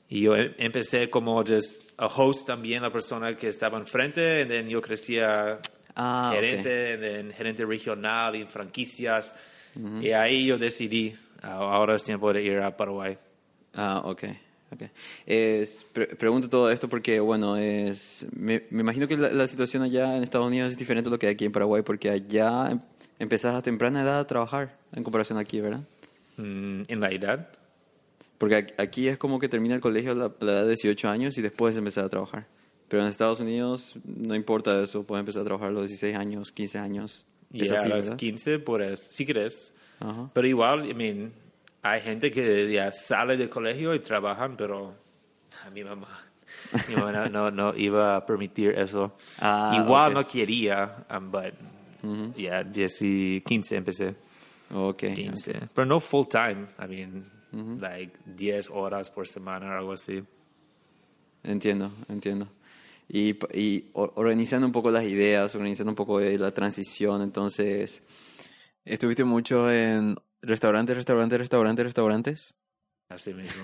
Y 0.09 0.23
yo 0.23 0.35
em- 0.37 0.55
empecé 0.59 1.09
como 1.09 1.43
just 1.45 1.93
a 1.97 2.07
host 2.07 2.47
también, 2.47 2.83
la 2.83 2.91
persona 2.93 3.37
que 3.37 3.49
estaba 3.49 3.79
enfrente, 3.79 4.43
y 4.43 4.47
then 4.47 4.69
yo 4.69 4.81
crecía 4.81 5.59
Ah, 5.95 6.31
gerente, 6.35 6.99
then 6.99 7.33
gerente 7.33 7.65
regional 7.67 8.35
y 8.37 8.45
franquicias. 8.47 9.35
Y 10.01 10.11
ahí 10.11 10.47
yo 10.47 10.59
decidí, 10.59 11.15
ahora 11.43 11.97
es 11.97 12.05
tiempo 12.05 12.33
de 12.33 12.43
ir 12.43 12.59
a 12.59 12.77
Paraguay. 12.77 13.19
Ah, 13.75 14.03
ok. 14.05 14.25
ok. 14.73 14.83
Es, 15.27 15.85
pre- 15.93 16.09
pregunto 16.17 16.49
todo 16.49 16.71
esto 16.71 16.89
porque, 16.89 17.21
bueno, 17.21 17.57
es, 17.57 18.25
me, 18.35 18.65
me 18.71 18.81
imagino 18.81 19.07
que 19.09 19.17
la, 19.17 19.31
la 19.31 19.47
situación 19.47 19.83
allá 19.83 20.17
en 20.17 20.23
Estados 20.23 20.47
Unidos 20.47 20.73
es 20.73 20.79
diferente 20.79 21.09
a 21.09 21.11
lo 21.11 21.19
que 21.19 21.27
hay 21.27 21.35
aquí 21.35 21.45
en 21.45 21.53
Paraguay, 21.53 21.83
porque 21.83 22.11
allá 22.11 22.71
em- 22.71 22.81
empezás 23.19 23.55
a 23.55 23.63
temprana 23.63 24.03
edad 24.03 24.21
a 24.21 24.27
trabajar 24.27 24.77
en 24.93 25.03
comparación 25.05 25.39
aquí, 25.39 25.61
¿verdad? 25.61 25.81
Mm, 26.37 26.83
en 26.89 27.01
la 27.01 27.11
edad. 27.11 27.49
Porque 28.39 28.67
aquí- 28.79 29.09
es 29.09 29.19
como 29.19 29.39
que 29.39 29.49
termina 29.49 29.75
el 29.75 29.81
colegio 29.81 30.13
a 30.13 30.15
la, 30.15 30.25
a 30.27 30.45
la 30.45 30.53
edad 30.53 30.63
de 30.63 30.69
18 30.69 31.09
años 31.09 31.39
y 31.39 31.43
después 31.43 31.77
empezar 31.77 32.05
a 32.05 32.09
trabajar. 32.09 32.47
Pero 32.89 33.03
en 33.05 33.09
Estados 33.09 33.41
Unidos 33.41 33.95
no 34.05 34.35
importa 34.35 34.79
eso, 34.83 35.03
puedes 35.05 35.21
empezar 35.21 35.43
a 35.43 35.45
trabajar 35.47 35.69
a 35.69 35.73
los 35.73 35.83
16 35.89 36.17
años, 36.17 36.53
15 36.53 36.79
años. 36.79 37.25
Y 37.51 37.63
Es 37.63 37.71
a 37.71 37.87
las 37.87 38.05
¿verdad? 38.05 38.17
15, 38.17 38.59
pues, 38.59 39.01
si 39.15 39.25
Pero 40.33 40.47
igual, 40.47 40.89
I 40.89 40.95
mean, 40.95 41.33
hay 41.83 42.01
gente 42.01 42.31
que 42.31 42.73
ya 42.73 42.91
sale 42.91 43.37
del 43.37 43.49
colegio 43.49 43.95
y 43.95 44.01
trabajan, 44.01 44.57
pero 44.57 44.95
a 45.65 45.71
mi 45.71 45.85
mamá, 45.85 46.23
mi 46.89 46.97
mamá 46.97 47.29
no, 47.29 47.51
no, 47.51 47.75
iba 47.77 48.17
a 48.17 48.27
permitir 48.27 48.71
eso. 48.79 49.17
Ah, 49.39 49.73
igual 49.77 50.13
ok. 50.13 50.15
no 50.15 50.27
quería, 50.27 51.07
um, 51.11 51.31
but 51.31 51.55
ya 52.37 52.63
10 52.65 53.03
y 53.03 53.41
15 53.41 53.77
empecé. 53.77 54.15
Ok. 54.75 55.05
15. 55.15 55.69
Pero 55.75 55.87
no 55.87 56.01
full 56.01 56.27
time, 56.27 56.67
I 56.79 56.87
mean, 56.89 57.81
like 57.81 58.19
10 58.25 58.71
horas 58.71 59.11
por 59.11 59.27
semana 59.27 59.75
o 59.75 59.79
algo 59.79 59.93
así. 59.93 60.23
Entiendo, 61.45 61.93
entiendo. 62.09 62.49
Y, 63.09 63.37
y 63.59 63.91
organizando 63.93 64.67
un 64.67 64.73
poco 64.73 64.91
las 64.91 65.05
ideas, 65.05 65.55
organizando 65.55 65.91
un 65.91 65.97
poco 65.97 66.19
de 66.19 66.39
la 66.39 66.53
transición, 66.53 67.21
entonces, 67.21 68.03
¿estuviste 68.85 69.25
mucho 69.25 69.71
en 69.71 70.17
restaurantes, 70.43 70.97
restaurantes, 70.97 71.39
restaurantes, 71.39 71.85
restaurantes? 71.85 72.55
Así 73.09 73.35
mismo. 73.35 73.63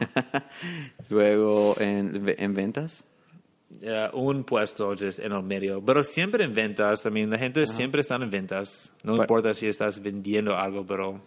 Luego 1.08 1.74
en, 1.80 2.34
en 2.38 2.54
ventas. 2.54 3.04
Ya, 3.70 4.10
un 4.14 4.44
puesto 4.44 4.94
just 4.98 5.18
en 5.18 5.32
el 5.32 5.42
medio, 5.42 5.84
pero 5.84 6.02
siempre 6.02 6.44
en 6.44 6.54
ventas. 6.54 7.04
I 7.04 7.10
mean, 7.10 7.28
la 7.30 7.38
gente 7.38 7.66
siempre 7.66 8.00
está 8.00 8.16
en 8.16 8.30
ventas. 8.30 8.92
No 9.02 9.16
Pa- 9.16 9.22
importa 9.24 9.52
si 9.54 9.66
estás 9.66 10.00
vendiendo 10.02 10.56
algo, 10.56 10.86
pero 10.86 11.20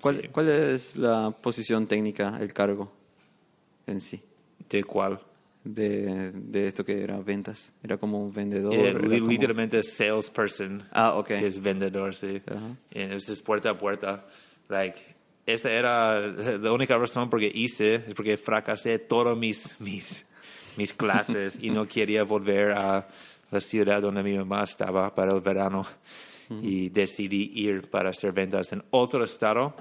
¿Cuál, 0.00 0.20
sí. 0.22 0.28
¿Cuál 0.28 0.48
es 0.48 0.96
la 0.96 1.30
posición 1.32 1.86
técnica, 1.88 2.38
el 2.40 2.52
cargo 2.52 2.92
en 3.86 4.00
sí? 4.00 4.22
¿de 4.68 4.84
cuál? 4.84 5.18
De, 5.62 6.32
de 6.32 6.68
esto 6.68 6.84
que 6.84 7.02
era 7.02 7.18
ventas. 7.20 7.72
Era 7.82 7.98
como 7.98 8.18
un 8.24 8.32
vendedor. 8.32 8.72
Eh, 8.74 8.90
era 8.90 8.98
li- 9.00 9.18
como- 9.18 9.30
literalmente 9.30 9.82
salesperson. 9.82 10.82
Ah, 10.90 11.14
ok. 11.14 11.26
Que 11.28 11.46
es 11.46 11.60
vendedor, 11.60 12.14
sí. 12.14 12.40
Ajá. 12.46 12.76
Y 12.90 13.00
Eso 13.00 13.32
es 13.32 13.40
puerta 13.42 13.70
a 13.70 13.78
puerta. 13.78 14.26
Like, 14.68 14.98
esa 15.46 15.70
era 15.70 16.18
la 16.20 16.72
única 16.72 16.96
razón 16.96 17.28
por 17.28 17.40
que 17.40 17.50
hice, 17.52 17.96
es 17.96 18.14
porque 18.14 18.36
fracasé 18.38 18.98
todas 19.00 19.36
mis, 19.36 19.78
mis, 19.80 20.26
mis 20.76 20.92
clases 20.94 21.58
y 21.60 21.70
no 21.70 21.86
quería 21.86 22.22
volver 22.24 22.72
a 22.72 23.06
la 23.50 23.60
ciudad 23.60 24.00
donde 24.00 24.22
mi 24.22 24.38
mamá 24.38 24.62
estaba 24.62 25.14
para 25.14 25.32
el 25.34 25.40
verano. 25.40 25.84
Y 26.62 26.88
decidí 26.88 27.52
ir 27.54 27.88
para 27.90 28.10
hacer 28.10 28.32
ventas 28.32 28.72
en 28.72 28.82
otro 28.90 29.22
estado. 29.22 29.72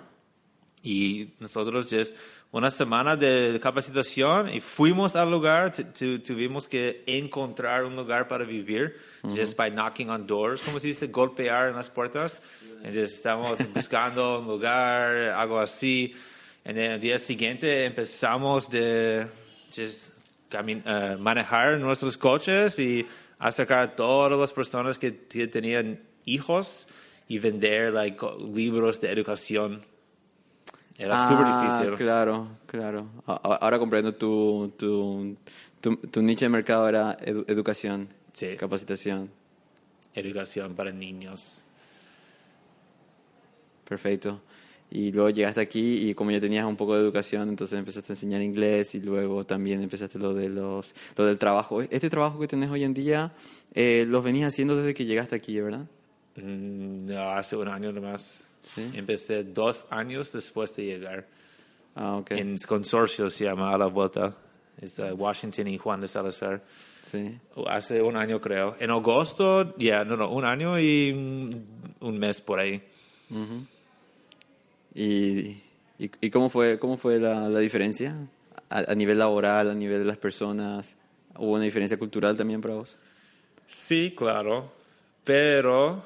Y 0.83 1.29
nosotros 1.39 1.87
just 1.91 2.15
una 2.51 2.69
semana 2.71 3.15
de 3.15 3.59
capacitación 3.61 4.49
y 4.49 4.59
fuimos 4.59 5.15
al 5.15 5.29
lugar, 5.29 5.71
tu- 5.71 5.83
tu- 5.83 6.19
tuvimos 6.19 6.67
que 6.67 7.03
encontrar 7.05 7.83
un 7.85 7.95
lugar 7.95 8.27
para 8.27 8.43
vivir, 8.43 8.95
just 9.23 9.55
by 9.55 9.69
knocking 9.69 10.09
on 10.09 10.25
doors, 10.25 10.63
como 10.63 10.79
se 10.79 10.87
dice, 10.87 11.07
golpear 11.07 11.69
en 11.69 11.75
las 11.75 11.89
puertas. 11.89 12.41
Just 12.83 12.97
estamos 12.97 13.59
buscando 13.73 14.39
un 14.39 14.47
lugar, 14.47 15.15
algo 15.29 15.59
así. 15.59 16.13
Y 16.65 16.69
el 16.79 16.99
día 16.99 17.19
siguiente 17.19 17.85
empezamos 17.85 18.69
de 18.69 19.27
just 19.75 20.09
camin- 20.49 20.81
eh, 20.85 21.17
manejar 21.19 21.77
nuestros 21.79 22.17
coches 22.17 22.79
y 22.79 23.05
acercar 23.37 23.79
a 23.79 23.95
todas 23.95 24.37
las 24.39 24.51
personas 24.53 24.97
que, 24.97 25.25
que 25.27 25.47
tenían 25.47 25.99
hijos 26.25 26.87
y 27.27 27.37
vender 27.39 27.93
like, 27.93 28.25
libros 28.53 28.99
de 29.01 29.11
educación. 29.11 29.81
Era 30.99 31.27
súper 31.29 31.45
Ah, 31.47 31.61
difícil. 31.61 31.95
Claro, 31.95 32.47
claro. 32.65 33.07
Ahora 33.25 33.79
comprendo 33.79 34.13
tu, 34.13 34.71
tu, 34.77 35.35
tu, 35.79 35.95
tu 35.95 36.21
nicho 36.21 36.43
de 36.45 36.49
mercado 36.49 36.87
era 36.89 37.17
edu- 37.19 37.45
educación, 37.47 38.09
Sí. 38.33 38.55
capacitación. 38.57 39.29
Educación 40.13 40.75
para 40.75 40.91
niños. 40.91 41.63
Perfecto. 43.87 44.41
Y 44.91 45.11
luego 45.11 45.29
llegaste 45.29 45.61
aquí 45.61 46.09
y 46.09 46.15
como 46.15 46.31
ya 46.31 46.39
tenías 46.39 46.65
un 46.65 46.75
poco 46.75 46.95
de 46.95 47.01
educación, 47.01 47.47
entonces 47.47 47.77
empezaste 47.77 48.11
a 48.11 48.15
enseñar 48.15 48.41
inglés 48.41 48.95
y 48.95 48.99
luego 48.99 49.43
también 49.43 49.81
empezaste 49.83 50.17
lo 50.17 50.33
de 50.33 50.49
los 50.49 50.95
lo 51.15 51.25
del 51.25 51.37
trabajo. 51.37 51.81
Este 51.83 52.09
trabajo 52.09 52.39
que 52.39 52.47
tenés 52.47 52.69
hoy 52.71 52.83
en 52.83 52.93
día, 52.95 53.31
eh, 53.75 54.03
los 54.07 54.23
venías 54.23 54.51
haciendo 54.53 54.75
desde 54.75 54.95
que 54.95 55.05
llegaste 55.05 55.35
aquí, 55.35 55.59
¿verdad? 55.61 55.85
Mm, 56.37 57.05
No, 57.05 57.29
hace 57.29 57.55
un 57.55 57.67
año 57.67 57.91
nomás. 57.91 58.47
Sí. 58.75 58.91
Empecé 58.93 59.43
dos 59.43 59.83
años 59.89 60.31
después 60.31 60.75
de 60.75 60.85
llegar. 60.85 61.27
Ah, 61.95 62.17
ok. 62.17 62.31
En 62.31 62.57
consorcio 62.57 63.29
se 63.29 63.45
llama 63.45 63.73
A 63.73 63.77
la 63.77 63.87
Vuelta. 63.87 64.35
Es 64.81 64.97
uh, 64.99 65.13
Washington 65.13 65.67
y 65.67 65.77
Juan 65.77 65.99
de 65.99 66.07
Salazar. 66.07 66.63
Sí. 67.01 67.37
Hace 67.67 68.01
un 68.01 68.15
año 68.15 68.39
creo. 68.39 68.75
En 68.79 68.91
agosto, 68.91 69.75
ya, 69.77 70.05
no, 70.05 70.15
no, 70.15 70.31
un 70.31 70.45
año 70.45 70.79
y 70.79 71.11
un 71.99 72.19
mes 72.19 72.39
por 72.39 72.59
ahí. 72.59 72.81
¿Y, 74.93 75.03
y, 75.99 76.11
y 76.21 76.29
cómo 76.29 76.49
fue, 76.49 76.79
cómo 76.79 76.97
fue 76.97 77.19
la, 77.19 77.49
la 77.49 77.59
diferencia? 77.59 78.15
A, 78.69 78.91
a 78.91 78.95
nivel 78.95 79.19
laboral, 79.19 79.69
a 79.69 79.73
nivel 79.73 79.99
de 79.99 80.05
las 80.05 80.17
personas, 80.17 80.95
¿hubo 81.35 81.53
una 81.53 81.63
diferencia 81.63 81.97
cultural 81.97 82.37
también 82.37 82.61
para 82.61 82.75
vos? 82.75 82.97
Sí, 83.67 84.13
claro. 84.15 84.71
Pero 85.23 86.05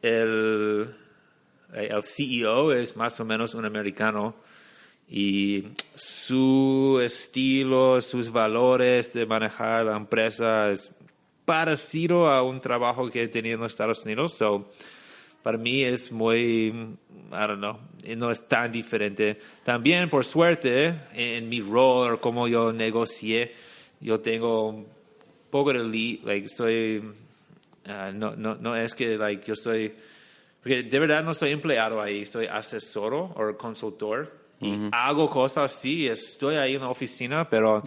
el, 0.00 0.94
el 1.76 2.02
CEO 2.02 2.72
es 2.72 2.96
más 2.96 3.18
o 3.20 3.24
menos 3.24 3.54
un 3.54 3.64
americano 3.64 4.34
y 5.08 5.64
su 5.94 7.00
estilo, 7.02 8.00
sus 8.00 8.30
valores 8.30 9.12
de 9.12 9.26
manejar 9.26 9.84
la 9.84 9.96
empresa 9.96 10.70
es 10.70 10.90
parecido 11.44 12.26
a 12.26 12.42
un 12.42 12.60
trabajo 12.60 13.08
que 13.10 13.22
he 13.22 13.28
tenido 13.28 13.54
en 13.54 13.60
los 13.62 13.72
Estados 13.72 14.04
Unidos. 14.04 14.34
So, 14.34 14.70
para 15.42 15.58
mí 15.58 15.84
es 15.84 16.10
muy, 16.10 16.66
I 16.66 16.96
don't 17.30 17.58
know, 17.58 17.78
no 18.16 18.30
es 18.32 18.48
tan 18.48 18.72
diferente. 18.72 19.38
También, 19.62 20.10
por 20.10 20.24
suerte, 20.24 21.02
en 21.12 21.48
mi 21.48 21.60
rol 21.60 22.18
como 22.18 22.48
yo 22.48 22.72
negocié, 22.72 23.54
yo 24.00 24.18
tengo 24.20 24.70
un 24.70 24.86
poco 25.48 25.72
de 25.72 25.84
lead, 25.84 26.24
like, 26.24 26.46
estoy, 26.46 27.00
ah, 27.86 28.10
no, 28.12 28.34
no, 28.34 28.56
no 28.56 28.76
es 28.76 28.92
que, 28.92 29.16
like, 29.16 29.46
yo 29.46 29.54
estoy, 29.54 29.94
porque 30.66 30.82
de 30.82 30.98
verdad 30.98 31.22
no 31.22 31.30
estoy 31.30 31.52
empleado 31.52 32.02
ahí, 32.02 32.26
soy 32.26 32.46
asesor 32.46 33.14
o 33.14 33.56
consultor. 33.56 34.32
Y 34.60 34.74
hago 34.90 35.30
cosas 35.30 35.72
así, 35.72 36.08
estoy 36.08 36.56
ahí 36.56 36.74
en 36.74 36.80
la 36.80 36.88
oficina, 36.88 37.48
pero 37.48 37.84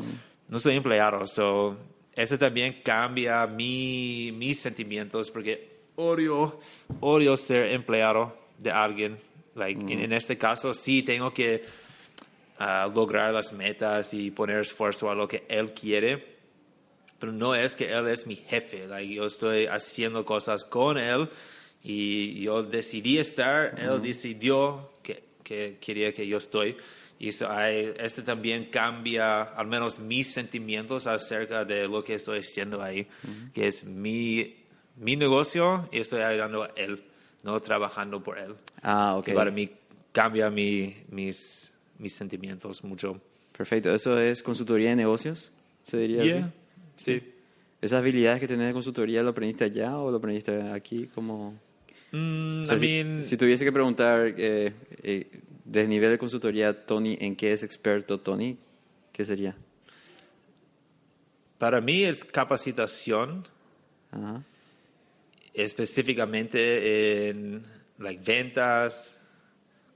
no 0.48 0.60
soy 0.62 0.78
empleado. 0.78 1.26
So, 1.26 1.76
eso 2.16 2.38
también 2.38 2.80
cambia 2.82 3.46
mi, 3.48 4.32
mis 4.32 4.62
sentimientos 4.62 5.30
porque 5.30 5.82
odio, 5.98 6.58
odio 7.02 7.36
ser 7.36 7.74
empleado 7.74 8.38
de 8.58 8.72
alguien. 8.72 9.18
Like, 9.56 9.82
en, 9.82 10.00
en 10.00 10.14
este 10.14 10.38
caso, 10.38 10.74
sí 10.74 11.04
tengo 11.04 11.34
que 11.34 11.62
ah, 12.60 12.90
lograr 12.96 13.34
las 13.34 13.52
metas 13.52 14.14
y 14.14 14.32
poner 14.32 14.62
esfuerzo 14.62 15.12
a 15.12 15.16
lo 15.16 15.28
que 15.28 15.44
él 15.50 15.74
quiere, 15.74 16.38
pero 17.20 17.34
no 17.34 17.56
es 17.56 17.76
que 17.76 17.92
él 17.92 18.08
es 18.08 18.26
mi 18.26 18.38
jefe. 18.38 18.88
Like, 18.88 19.14
yo 19.14 19.26
estoy 19.26 19.66
haciendo 19.66 20.24
cosas 20.24 20.64
con 20.64 20.98
él 20.98 21.30
y 21.84 22.42
yo 22.42 22.64
decidí 22.64 23.18
estar, 23.18 23.80
él 23.80 24.02
decidió 24.02 24.92
que, 25.04 25.24
que 25.44 25.78
quería 25.80 26.12
que 26.14 26.28
yo 26.28 26.38
estoy. 26.38 26.76
Y 27.20 27.32
so, 27.34 27.50
hay- 27.52 27.94
este 28.00 28.22
también 28.22 28.66
cambia 28.72 29.42
al 29.44 29.68
menos 29.68 30.00
mis 30.00 30.32
sentimientos 30.32 31.06
acerca 31.08 31.66
de 31.66 31.88
lo 31.88 32.04
que 32.04 32.14
estoy 32.16 32.40
haciendo 32.40 32.82
ahí, 32.82 33.08
que 33.54 33.68
es 33.68 33.84
mi, 33.84 34.56
mi 34.98 35.16
negocio 35.18 35.90
y 35.92 36.00
estoy 36.00 36.22
ayudando 36.22 36.64
a 36.64 36.72
él, 36.78 37.04
no 37.44 37.60
trabajando 37.60 38.22
por 38.24 38.40
él. 38.40 38.56
Ah, 38.82 39.16
ok. 39.18 39.26
Que 39.26 39.34
para 39.34 39.52
mí 39.52 39.70
cambia 40.14 40.50
mi, 40.50 40.96
mis, 41.10 41.74
mis 41.98 42.14
sentimientos 42.14 42.84
mucho. 42.86 43.20
Perfecto. 43.58 43.94
¿Eso 43.94 44.18
es 44.18 44.42
consultoría 44.42 44.92
de 44.92 44.96
negocios? 44.96 45.52
¿Se 45.84 45.98
diría 45.98 46.24
Yeah, 46.24 46.36
así? 46.38 46.54
Sí. 46.96 47.34
¿Esas 47.82 48.00
habilidades 48.00 48.40
que 48.40 48.48
tenés 48.48 48.68
de 48.68 48.74
consultoría 48.74 49.24
lo 49.24 49.30
aprendiste 49.32 49.66
allá 49.66 49.98
o 49.98 50.10
lo 50.12 50.18
aprendiste 50.18 50.62
aquí? 50.72 51.08
Como... 51.14 51.60
Mm, 52.12 52.62
O 52.64 52.66
sea, 52.66 52.76
I 52.78 52.80
si- 52.80 52.88
mean, 52.88 53.24
si, 53.24 53.38
tuviese 53.38 53.64
que 53.64 53.72
preguntar 53.72 54.34
eh, 54.38 54.74
eh, 55.04 55.28
desde 55.66 55.88
nivel 55.88 56.12
de 56.12 56.18
consultoría, 56.18 56.86
Tony, 56.86 57.18
¿en 57.22 57.36
qué 57.36 57.52
es 57.54 57.64
experto 57.64 58.20
Tony? 58.20 58.58
¿Qué 59.12 59.26
sería? 59.26 59.56
para 61.60 61.82
mí 61.82 62.06
es 62.06 62.24
capacitación 62.24 63.46
específicamente 65.54 67.30
en 67.30 67.64
like, 67.98 68.24
ventas, 68.26 69.20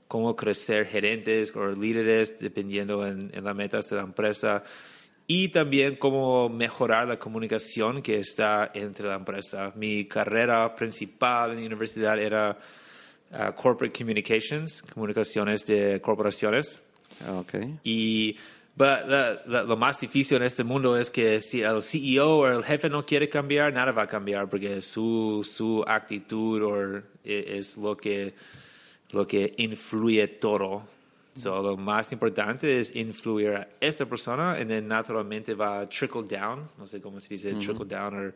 cómo 0.08 0.36
crecer 0.36 0.86
gerentes 0.86 1.54
o 1.56 1.68
líderes 1.72 2.38
dependiendo 2.38 3.06
en, 3.06 3.30
en 3.34 3.44
las 3.44 3.54
metas 3.56 3.88
de 3.88 3.96
la 3.96 4.02
empresa 4.02 4.62
y 5.26 5.48
también 5.48 5.96
cómo 5.96 6.48
mejorar 6.48 7.08
la 7.08 7.18
comunicación 7.18 8.02
que 8.02 8.18
está 8.18 8.70
entre 8.74 9.06
la 9.08 9.14
empresa. 9.14 9.72
Mi 9.74 10.06
carrera 10.06 10.74
principal 10.74 11.52
en 11.52 11.60
la 11.60 11.66
universidad 11.66 12.18
era 12.18 12.58
uh, 13.32 13.52
Corporate 13.54 13.96
Communications, 13.98 14.82
comunicaciones 14.82 15.64
de 15.66 16.00
corporaciones. 16.00 16.82
Ah, 17.26 17.38
Ok. 17.38 17.54
Y 17.84 18.32
but 18.76 19.06
la- 19.06 19.40
la- 19.46 19.62
lo 19.62 19.76
más 19.76 19.98
difícil 20.00 20.36
en 20.38 20.42
este 20.42 20.64
mundo 20.64 20.96
es 20.96 21.08
que 21.10 21.40
si 21.40 21.62
el 21.62 21.82
CEO 21.82 22.38
o 22.40 22.46
el 22.48 22.64
jefe 22.64 22.88
no 22.90 23.06
quiere 23.06 23.28
cambiar, 23.28 23.72
nada 23.72 23.92
va 23.92 24.02
a 24.02 24.06
cambiar 24.08 24.48
porque 24.50 24.82
su, 24.82 25.48
su 25.48 25.84
actitud 25.86 26.60
or, 26.62 27.04
e- 27.24 27.56
es 27.58 27.76
lo 27.76 27.96
que, 27.96 28.34
lo 29.12 29.26
que 29.26 29.54
influye 29.58 30.26
todo. 30.26 30.82
So, 31.34 31.60
lo 31.62 31.76
más 31.76 32.12
importante 32.12 32.78
es 32.80 32.94
influir 32.94 33.50
a 33.50 33.68
esta 33.80 34.06
persona 34.06 34.56
y 34.60 34.64
then 34.66 34.86
naturalmente 34.86 35.54
va 35.54 35.80
a 35.80 35.88
trickle 35.88 36.22
down, 36.22 36.68
no 36.78 36.86
sé 36.86 37.00
cómo 37.00 37.20
se 37.20 37.34
dice 37.34 37.54
trickle 37.54 37.86
down 37.86 38.14
o 38.14 38.28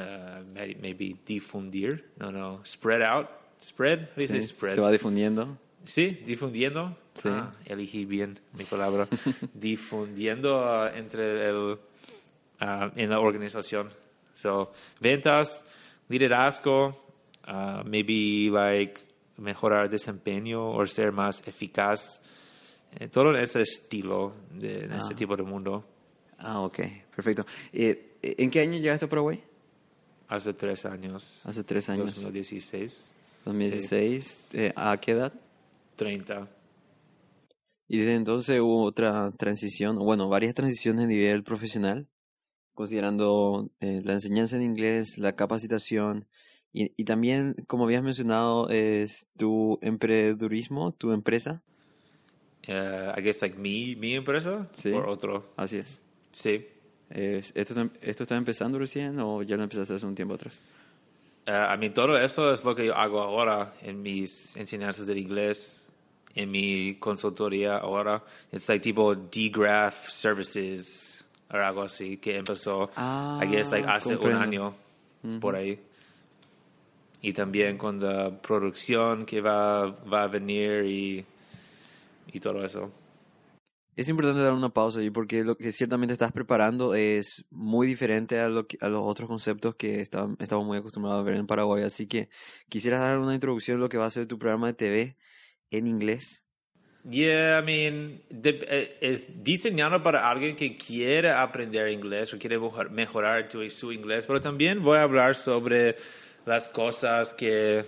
uh, 0.00 0.44
may- 0.54 0.74
maybe 0.80 1.16
difundir, 1.24 2.10
no, 2.18 2.30
no, 2.30 2.60
spread 2.64 3.00
out, 3.02 3.26
spread, 3.58 4.08
say 4.16 4.42
Sí, 4.42 4.42
spread? 4.48 4.74
Se 4.74 4.80
va 4.82 4.90
difundiendo. 4.92 5.56
Sí, 5.84 6.20
difundiendo. 6.26 6.94
Sí. 7.14 7.28
Ah, 7.30 7.52
elegí 7.64 8.04
bien 8.04 8.38
mi 8.52 8.64
palabra. 8.64 9.08
difundiendo 9.54 10.62
ah, 10.68 10.90
entre 10.94 11.48
el 11.48 11.78
ah, 12.60 12.90
en 12.96 13.08
la 13.10 13.18
organización. 13.18 13.88
So, 14.32 14.72
ventas, 15.00 15.64
liderazgo, 16.08 16.94
ah, 17.44 17.82
maybe 17.86 18.50
like 18.50 19.00
mejorar 19.40 19.90
desempeño 19.90 20.70
o 20.70 20.86
ser 20.86 21.12
más 21.12 21.42
eficaz. 21.46 22.22
Eh, 22.98 23.08
todo 23.08 23.30
en 23.34 23.42
ese 23.42 23.62
estilo 23.62 24.34
de 24.52 24.84
en 24.84 24.92
ese 24.92 25.14
tipo 25.14 25.36
de 25.36 25.42
mundo. 25.42 25.84
Ah, 26.38 26.60
ok. 26.60 26.78
Perfecto. 27.14 27.44
Eh, 27.72 28.16
¿En 28.22 28.50
qué 28.50 28.60
año 28.60 28.78
llegaste 28.78 29.06
a 29.06 29.08
Paraguay? 29.08 29.42
Hace 30.28 30.52
tres 30.54 30.84
años. 30.84 31.42
Hace 31.44 31.64
tres 31.64 31.88
años. 31.88 32.14
2016. 32.14 33.14
2016. 33.44 34.44
Eh, 34.52 34.72
¿A 34.76 34.96
qué 34.98 35.12
edad? 35.12 35.32
30. 35.96 36.48
Y 37.88 37.98
desde 37.98 38.14
entonces 38.14 38.60
hubo 38.60 38.84
otra 38.84 39.32
transición, 39.32 39.96
bueno, 39.98 40.28
varias 40.28 40.54
transiciones 40.54 41.04
a 41.04 41.08
nivel 41.08 41.42
profesional, 41.42 42.06
considerando 42.74 43.68
eh, 43.80 44.00
la 44.04 44.12
enseñanza 44.12 44.56
en 44.56 44.62
inglés, 44.62 45.18
la 45.18 45.34
capacitación 45.34 46.28
y, 46.72 46.92
y 46.96 47.04
también, 47.04 47.54
como 47.66 47.84
habías 47.84 48.02
mencionado, 48.02 48.68
es 48.68 49.26
tu 49.36 49.78
emprendedurismo, 49.82 50.92
tu 50.92 51.12
empresa. 51.12 51.62
Eh, 52.66 53.12
I 53.16 53.20
guess 53.22 53.40
like 53.42 53.56
mi, 53.58 53.96
mi 53.96 54.14
empresa 54.14 54.68
Sí. 54.72 54.92
o 54.92 55.06
otro. 55.08 55.52
Así 55.56 55.78
es. 55.78 56.00
Sí. 56.32 56.66
Es- 57.08 57.52
¿esto, 57.56 57.72
está- 57.80 57.90
¿Esto 58.02 58.22
está 58.22 58.36
empezando 58.36 58.78
recién 58.78 59.18
o 59.18 59.42
ya 59.42 59.56
lo 59.56 59.62
empezaste 59.64 59.94
hace 59.94 60.06
un 60.06 60.14
tiempo 60.14 60.34
atrás? 60.34 60.60
Eh, 61.46 61.52
a 61.52 61.76
mí 61.76 61.90
todo 61.90 62.16
eso 62.18 62.52
es 62.52 62.62
lo 62.64 62.74
que 62.74 62.86
yo 62.86 62.94
hago 62.94 63.20
ahora 63.20 63.74
en 63.82 64.02
mis 64.02 64.54
enseñanzas 64.56 65.06
del 65.06 65.18
inglés, 65.18 65.90
en 66.34 66.50
mi 66.50 66.94
consultoría 66.96 67.78
ahora. 67.78 68.22
Es 68.52 68.68
like 68.68 68.82
tipo 68.82 69.14
D-Graph 69.16 70.08
Services 70.08 71.26
o 71.52 71.56
algo 71.56 71.82
así 71.82 72.18
que 72.18 72.36
empezó, 72.36 72.90
Ah, 72.94 73.40
I 73.42 73.46
guess, 73.48 73.70
like 73.72 73.88
hace 73.88 74.10
comprendo. 74.10 74.36
un 74.38 74.42
año 74.44 74.74
por 75.40 75.56
ahí. 75.56 75.80
Y 77.22 77.32
también 77.32 77.76
con 77.76 78.00
la 78.00 78.30
producción 78.40 79.26
que 79.26 79.40
va, 79.40 79.86
va 79.86 80.22
a 80.22 80.28
venir 80.28 80.84
y, 80.86 81.24
y 82.32 82.40
todo 82.40 82.64
eso. 82.64 82.90
Es 83.96 84.08
importante 84.08 84.40
dar 84.40 84.54
una 84.54 84.70
pausa 84.70 85.00
ahí 85.00 85.10
porque 85.10 85.44
lo 85.44 85.56
que 85.56 85.72
ciertamente 85.72 86.14
estás 86.14 86.32
preparando 86.32 86.94
es 86.94 87.44
muy 87.50 87.86
diferente 87.86 88.38
a, 88.38 88.48
lo 88.48 88.66
que- 88.66 88.78
a 88.80 88.88
los 88.88 89.02
otros 89.04 89.28
conceptos 89.28 89.74
que 89.74 90.00
estaban- 90.00 90.36
estamos 90.40 90.64
muy 90.64 90.78
acostumbrados 90.78 91.20
a 91.20 91.24
ver 91.24 91.36
en 91.36 91.46
Paraguay. 91.46 91.82
Así 91.82 92.06
que 92.06 92.30
quisieras 92.70 93.00
dar 93.00 93.18
una 93.18 93.34
introducción 93.34 93.76
de 93.76 93.82
lo 93.82 93.88
que 93.90 93.98
va 93.98 94.06
a 94.06 94.10
ser 94.10 94.26
tu 94.26 94.38
programa 94.38 94.68
de 94.68 94.74
TV 94.74 95.16
en 95.70 95.86
inglés. 95.86 96.46
Yeah, 97.08 97.60
I 97.60 97.62
mean, 97.64 98.22
de- 98.30 98.64
eh, 98.68 98.98
es 99.00 99.42
diseñado 99.42 100.02
para 100.02 100.30
alguien 100.30 100.54
que 100.54 100.76
quiere 100.76 101.30
aprender 101.30 101.88
inglés 101.88 102.32
o 102.32 102.38
quiere 102.38 102.58
mejor- 102.58 102.90
mejorar 102.90 103.48
su 103.70 103.92
inglés, 103.92 104.26
pero 104.26 104.40
también 104.40 104.82
voy 104.82 104.98
a 104.98 105.02
hablar 105.02 105.34
sobre 105.34 105.96
las 106.50 106.68
cosas 106.68 107.32
que, 107.32 107.84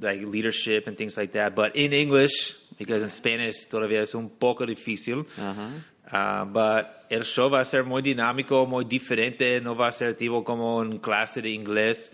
like 0.00 0.24
leadership 0.24 0.86
and 0.86 0.96
things 0.96 1.16
like 1.16 1.32
that, 1.32 1.54
but 1.54 1.76
in 1.76 1.92
English, 1.92 2.56
because 2.78 3.02
in 3.02 3.10
Spanish 3.10 3.68
todavía 3.68 4.02
es 4.02 4.14
un 4.14 4.30
poco 4.30 4.66
difícil. 4.66 5.26
Ajá. 5.36 5.70
Uh, 6.10 6.44
but 6.46 6.86
el 7.10 7.22
show 7.22 7.50
va 7.50 7.60
a 7.60 7.64
ser 7.64 7.84
muy 7.84 8.00
dinámico, 8.00 8.66
muy 8.66 8.86
diferente, 8.86 9.60
no 9.60 9.74
va 9.74 9.88
a 9.88 9.92
ser 9.92 10.14
tipo 10.14 10.42
como 10.42 10.82
en 10.82 10.98
clase 10.98 11.42
de 11.42 11.50
inglés. 11.50 12.10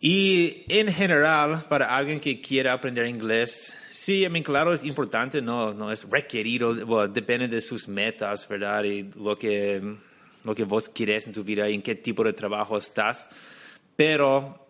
Y 0.00 0.64
en 0.68 0.92
general, 0.92 1.64
para 1.70 1.96
alguien 1.96 2.20
que 2.20 2.42
quiera 2.42 2.74
aprender 2.74 3.06
inglés, 3.06 3.72
sí, 3.90 4.22
I 4.22 4.28
mean, 4.28 4.44
claro, 4.44 4.74
es 4.74 4.84
importante, 4.84 5.40
no, 5.40 5.72
no 5.72 5.90
es 5.90 6.04
requerido, 6.10 6.74
bueno, 6.84 7.10
depende 7.10 7.48
de 7.48 7.62
sus 7.62 7.88
metas, 7.88 8.46
¿verdad? 8.46 8.84
Y 8.84 9.04
lo 9.14 9.38
que, 9.38 9.80
lo 10.44 10.54
que 10.54 10.64
vos 10.64 10.90
quieres 10.90 11.26
en 11.26 11.32
tu 11.32 11.42
vida 11.42 11.70
y 11.70 11.74
en 11.74 11.80
qué 11.80 11.94
tipo 11.94 12.22
de 12.22 12.34
trabajo 12.34 12.76
estás. 12.76 13.30
Pero 13.96 14.63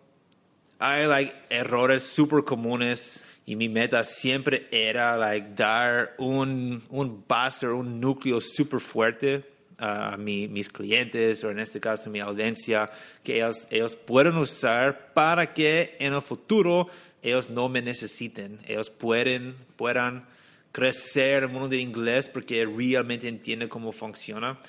hay 0.79 1.07
like 1.07 1.33
errores 1.49 2.03
súper 2.03 2.43
comunes 2.43 3.23
y 3.45 3.55
mi 3.55 3.69
meta 3.69 4.03
siempre 4.03 4.67
era 4.71 5.15
like 5.17 5.49
dar 5.55 6.15
un, 6.17 6.83
un 6.89 7.23
base, 7.27 7.67
un 7.67 7.99
núcleo 7.99 8.39
súper 8.41 8.79
fuerte 8.79 9.43
a 9.77 10.15
mi- 10.17 10.47
mis 10.47 10.69
clientes 10.69 11.43
o 11.43 11.51
en 11.51 11.59
este 11.59 11.79
caso 11.79 12.09
mi 12.09 12.19
audiencia 12.19 12.89
que 13.23 13.35
ellos, 13.37 13.67
ellos 13.69 13.95
pueden 13.95 14.37
usar 14.37 15.13
para 15.13 15.53
que 15.53 15.95
en 15.99 16.13
el 16.13 16.21
futuro 16.21 16.87
ellos 17.21 17.49
no 17.49 17.67
me 17.69 17.81
necesiten, 17.81 18.59
ellos 18.67 18.89
pueden, 18.89 19.55
puedan 19.75 20.25
crecer 20.71 21.37
en 21.37 21.43
el 21.45 21.49
mundo 21.49 21.67
del 21.69 21.79
inglés 21.79 22.27
porque 22.27 22.65
realmente 22.65 23.27
entienden 23.27 23.69
cómo 23.69 23.91
funciona. 23.91 24.59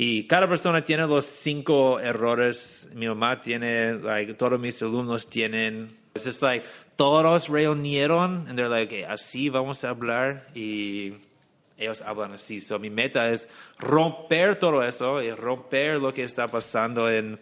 Y 0.00 0.28
cada 0.28 0.48
persona 0.48 0.84
tiene 0.84 1.08
los 1.08 1.24
cinco 1.24 1.98
errores. 1.98 2.88
Mi 2.94 3.08
mamá 3.08 3.40
tiene, 3.40 3.94
like, 3.94 4.34
todos 4.34 4.60
mis 4.60 4.80
alumnos 4.80 5.28
tienen. 5.28 5.88
Es 6.14 6.24
just 6.24 6.40
like, 6.40 6.64
todos 6.94 7.48
reunieron, 7.48 8.46
and 8.46 8.56
they're 8.56 8.68
like, 8.68 8.94
okay, 8.94 9.02
así 9.02 9.48
vamos 9.48 9.82
a 9.82 9.88
hablar, 9.88 10.50
y 10.54 11.14
ellos 11.76 12.00
hablan 12.02 12.30
así. 12.34 12.60
So, 12.60 12.78
mi 12.78 12.90
meta 12.90 13.28
es 13.28 13.48
romper 13.80 14.56
todo 14.60 14.84
eso, 14.84 15.20
y 15.20 15.32
romper 15.32 15.98
lo 15.98 16.14
que 16.14 16.22
está 16.22 16.46
pasando 16.46 17.10
en, 17.10 17.36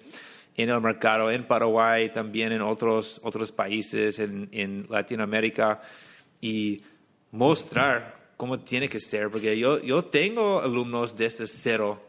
en 0.57 0.71
el 0.71 0.81
mercado, 0.81 1.31
en 1.31 1.47
Paraguay, 1.47 2.11
también 2.11 2.53
en 2.53 2.63
otros, 2.63 3.21
otros 3.23 3.53
países, 3.53 4.19
en, 4.19 4.49
en 4.53 4.87
Latinoamérica, 4.89 5.83
y 6.41 6.81
mostrar 7.33 8.17
cómo 8.39 8.61
tiene 8.61 8.89
que 8.89 8.99
ser, 8.99 9.29
porque 9.31 9.59
yo, 9.59 9.79
yo 9.83 10.07
tengo 10.07 10.63
alumnos 10.63 11.15
desde 11.19 11.47
cero, 11.47 12.06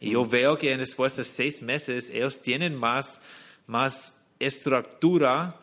y 0.00 0.10
yo 0.10 0.24
veo 0.24 0.56
que 0.58 0.76
después 0.76 1.16
de 1.16 1.24
seis 1.24 1.62
meses 1.62 2.10
ellos 2.10 2.40
tienen 2.40 2.74
más, 2.74 3.20
más 3.66 4.14
estructura 4.38 5.56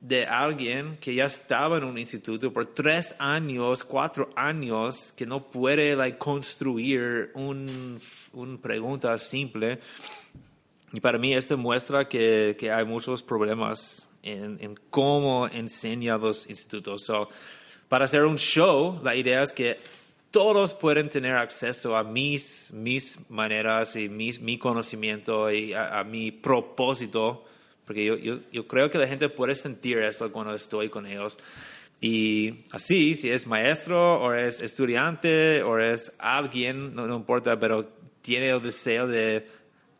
de 0.00 0.24
alguien 0.24 0.96
que 0.96 1.14
ya 1.14 1.24
estaba 1.24 1.76
en 1.76 1.84
un 1.84 1.98
instituto 1.98 2.52
por 2.52 2.66
tres 2.74 3.14
años, 3.18 3.84
cuatro 3.84 4.30
años, 4.34 5.12
que 5.14 5.26
no 5.26 5.50
puede 5.50 5.94
like, 5.94 6.16
construir 6.16 7.30
un, 7.34 8.00
un 8.32 8.58
pregunta 8.58 9.16
simple. 9.18 9.78
Y 10.92 11.00
para 11.00 11.18
mí 11.18 11.34
esto 11.34 11.56
muestra 11.56 12.08
que, 12.08 12.56
que 12.58 12.72
hay 12.72 12.84
muchos 12.84 13.22
problemas 13.22 14.08
en, 14.22 14.58
en 14.60 14.74
cómo 14.88 15.46
enseña 15.46 16.16
los 16.16 16.48
institutos. 16.48 17.04
So, 17.04 17.28
para 17.88 18.06
hacer 18.06 18.24
un 18.24 18.38
show, 18.38 19.00
la 19.02 19.14
idea 19.14 19.42
es 19.42 19.52
que 19.52 19.76
todos 20.30 20.74
pueden 20.74 21.08
tener 21.08 21.36
acceso 21.36 21.96
a 21.96 22.04
mis, 22.04 22.72
mis 22.72 23.18
maneras 23.30 23.96
y 23.96 24.08
mis, 24.08 24.40
mi 24.40 24.58
conocimiento 24.58 25.50
y 25.50 25.74
a, 25.74 26.04
mi 26.04 26.30
propósito, 26.30 27.44
porque 27.84 28.04
yo, 28.04 28.16
yo, 28.16 28.38
yo 28.52 28.66
creo 28.66 28.90
que 28.90 28.98
la 28.98 29.08
gente 29.08 29.28
puede 29.28 29.54
sentir 29.54 29.98
eso 29.98 30.30
cuando 30.30 30.54
estoy 30.54 30.88
con 30.88 31.06
ellos. 31.06 31.38
Y 32.00 32.64
así, 32.70 33.14
si 33.14 33.30
es 33.30 33.46
maestro 33.46 34.22
o 34.22 34.32
es 34.32 34.62
estudiante 34.62 35.62
o 35.62 35.78
es 35.78 36.12
alguien, 36.18 36.94
no, 36.94 37.06
no 37.06 37.16
importa, 37.16 37.58
pero 37.58 37.88
tiene 38.22 38.50
el 38.50 38.62
deseo 38.62 39.06
de 39.06 39.46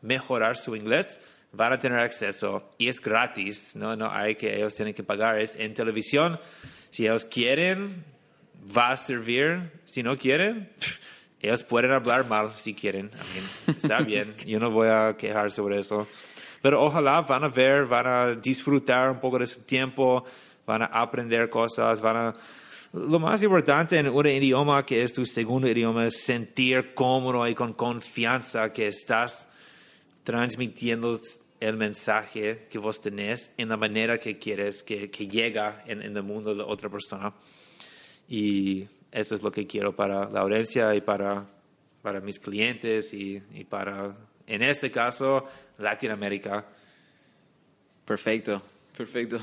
mejorar 0.00 0.56
su 0.56 0.76
inglés, 0.76 1.18
van 1.52 1.72
a 1.72 1.78
tener 1.78 1.98
acceso 1.98 2.70
y 2.78 2.88
es 2.88 3.00
gratis, 3.00 3.74
no, 3.76 3.96
no 3.96 4.10
hay 4.10 4.36
que 4.36 4.56
ellos 4.56 4.74
tienen 4.74 4.94
que 4.94 5.02
pagar, 5.02 5.38
es 5.40 5.56
en 5.56 5.74
televisión. 5.74 6.38
Si 6.90 7.04
ellos 7.04 7.24
quieren, 7.24 8.04
va 8.76 8.92
a 8.92 8.96
servir. 8.96 9.72
Si 9.84 10.02
no 10.02 10.16
quieren, 10.16 10.70
ellos 11.40 11.62
pueden 11.62 11.92
hablar 11.92 12.26
mal 12.26 12.52
si 12.54 12.74
quieren. 12.74 13.10
I 13.12 13.34
mean, 13.34 13.78
está 13.78 14.00
bien, 14.06 14.34
yo 14.46 14.58
no 14.58 14.70
voy 14.70 14.88
a 14.88 15.16
quejar 15.16 15.50
sobre 15.50 15.78
eso. 15.78 16.06
Pero 16.62 16.82
ojalá 16.82 17.22
van 17.22 17.44
a 17.44 17.48
ver, 17.48 17.86
van 17.86 18.06
a 18.06 18.34
disfrutar 18.34 19.10
un 19.10 19.20
poco 19.20 19.38
de 19.38 19.46
su 19.46 19.62
tiempo, 19.62 20.24
van 20.66 20.82
a 20.82 20.86
aprender 20.86 21.48
cosas, 21.48 22.00
van 22.00 22.16
a... 22.16 22.34
Lo 22.92 23.20
más 23.20 23.42
importante 23.42 23.96
en 23.96 24.08
un 24.08 24.26
idioma 24.26 24.84
que 24.84 25.02
es 25.02 25.12
tu 25.12 25.24
segundo 25.24 25.68
idioma 25.68 26.06
es 26.06 26.22
sentir 26.22 26.92
cómodo 26.92 27.46
y 27.46 27.54
con 27.54 27.72
confianza 27.72 28.72
que 28.72 28.88
estás 28.88 29.46
transmitiendo 30.24 31.20
el 31.60 31.76
mensaje 31.76 32.66
que 32.68 32.78
vos 32.78 33.00
tenés 33.00 33.50
en 33.56 33.68
la 33.68 33.76
manera 33.76 34.18
que 34.18 34.38
quieres 34.38 34.82
que, 34.82 35.10
que 35.10 35.28
llega 35.28 35.82
en, 35.86 36.02
en 36.02 36.16
el 36.16 36.22
mundo 36.22 36.50
de 36.50 36.56
la 36.56 36.66
otra 36.66 36.88
persona. 36.88 37.32
Y 38.30 38.88
eso 39.12 39.34
es 39.34 39.42
lo 39.42 39.50
que 39.50 39.66
quiero 39.66 39.94
para 39.94 40.30
la 40.30 40.40
audiencia 40.40 40.94
y 40.94 41.00
para, 41.02 41.44
para 42.00 42.20
mis 42.20 42.38
clientes 42.38 43.12
y, 43.12 43.42
y 43.52 43.64
para, 43.64 44.14
en 44.46 44.62
este 44.62 44.90
caso, 44.90 45.44
Latinoamérica. 45.78 46.64
Perfecto, 48.04 48.62
perfecto. 48.96 49.38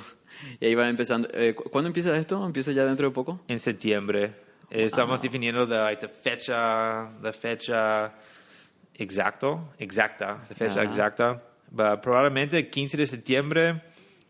Y 0.60 0.66
ahí 0.68 0.76
va 0.76 0.90
empezando. 0.90 1.28
Eh, 1.34 1.54
cu- 1.56 1.70
¿Cuándo 1.70 1.88
empieza 1.88 2.16
esto? 2.18 2.46
¿Empieza 2.46 2.72
ya 2.72 2.86
dentro 2.86 3.08
de 3.08 3.14
poco? 3.14 3.42
En 3.48 3.60
septiembre. 3.60 4.34
Estamos 4.70 5.22
definiendo 5.22 5.66
la, 5.66 5.92
la 5.94 6.08
fecha, 6.10 7.10
la 7.22 7.34
fecha 7.34 8.14
exacto, 8.96 9.74
exacta, 9.80 10.46
la 10.50 10.56
fecha 10.56 10.84
exacta. 10.84 11.44
Va, 11.78 12.00
probablemente 12.02 12.70
15 12.70 12.98
de 12.98 13.06
septiembre 13.06 13.82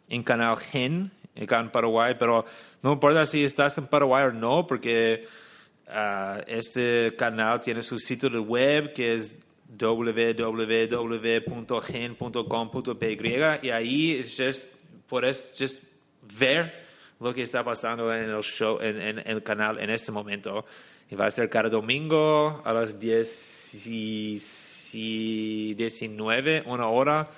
en 0.10 0.22
Canal 0.24 0.58
Gen, 0.58 1.12
acá 1.42 1.60
en 1.60 1.70
Paraguay, 1.72 2.16
pero 2.18 2.46
no 2.82 2.94
importa 2.94 3.26
si 3.26 3.44
estás 3.44 3.78
en 3.78 3.88
Paraguay 3.88 4.26
o 4.26 4.32
no, 4.32 4.66
porque 4.68 5.26
ah, 5.88 6.42
este 6.48 7.16
canal 7.18 7.62
tiene 7.62 7.82
su 7.84 7.98
sitio 8.00 8.30
de 8.30 8.40
web 8.40 8.94
que 8.94 9.14
es 9.16 9.38
www.gen.com.py 12.18 13.18
y 13.62 13.70
ahí 13.70 14.12
es 14.20 14.36
just, 14.38 14.66
puedes 15.08 15.54
just 15.58 15.84
ver 16.40 16.86
lo 17.20 17.34
que 17.34 17.42
está 17.44 17.64
pasando 17.64 18.14
en 18.14 18.30
el 18.30 18.42
show, 18.42 18.80
en, 18.82 19.02
en- 19.02 19.20
en 19.20 19.28
el 19.28 19.44
canal 19.44 19.80
en 19.80 19.90
este 19.90 20.12
momento. 20.12 20.66
Y 21.10 21.16
va 21.16 21.26
a 21.28 21.32
ser 21.32 21.50
cada 21.50 21.70
domingo 21.70 22.62
a 22.66 22.74
las 22.74 23.00
10 23.00 23.88
y 23.88 24.42
y 24.94 25.74
19, 25.74 26.64
una 26.66 26.88
hora. 26.88 27.30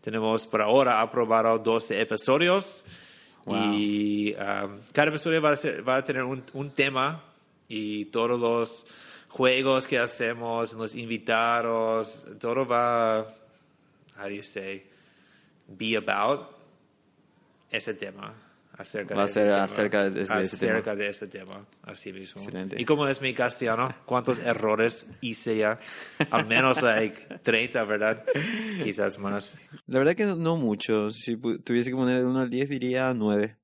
Tenemos 0.00 0.46
por 0.46 0.62
ahora 0.62 1.00
aprobado 1.00 1.58
12 1.58 2.00
episodios. 2.00 2.84
Y 3.46 4.34
um, 4.34 4.78
cada 4.92 5.08
episodio 5.08 5.40
va 5.42 5.52
a, 5.52 5.56
ser- 5.56 5.82
va 5.86 5.96
a 5.96 6.04
tener 6.04 6.22
un, 6.22 6.44
un 6.52 6.70
tema 6.70 7.22
y 7.68 8.04
todos 8.06 8.38
los 8.38 8.86
juegos 9.28 9.86
que 9.86 9.98
hacemos, 9.98 10.72
los 10.74 10.94
invitados, 10.94 12.24
todo 12.38 12.66
va, 12.66 13.20
how 14.16 14.24
do 14.24 14.30
you 14.30 14.42
say, 14.42 14.84
be 15.66 15.96
about 15.96 16.50
ese 17.70 17.94
tema. 17.94 18.32
Acerca 18.78 19.14
Va 19.14 19.24
a 19.24 19.26
de 19.26 19.32
ser 19.32 19.42
ese 19.46 19.52
tema. 19.52 19.64
acerca 19.64 20.04
de- 20.04 20.10
de 20.10 20.24
tema. 20.24 20.40
Acerca 20.40 20.96
de 20.96 21.08
ese 21.08 21.26
tema, 21.28 21.66
así 21.82 22.12
mismo. 22.12 22.40
Excelente. 22.42 22.80
¿Y 22.80 22.84
cómo 22.86 23.06
es 23.06 23.20
mi 23.20 23.34
castellano? 23.34 23.94
¿Cuántos 24.06 24.38
errores 24.38 25.06
hice 25.20 25.58
ya? 25.58 25.78
Al 26.30 26.46
menos, 26.46 26.80
like, 26.82 27.38
30, 27.42 27.84
¿verdad? 27.84 28.24
Quizás 28.82 29.18
más. 29.18 29.60
La 29.86 29.98
verdad 29.98 30.14
que 30.16 30.24
no, 30.24 30.36
no 30.36 30.56
mucho. 30.56 31.10
Si 31.10 31.36
tuviese 31.36 31.90
que 31.90 31.96
poner 31.96 32.18
de 32.18 32.24
1 32.24 32.40
al 32.40 32.48
10, 32.50 32.70
diría 32.70 33.12
9. 33.12 33.56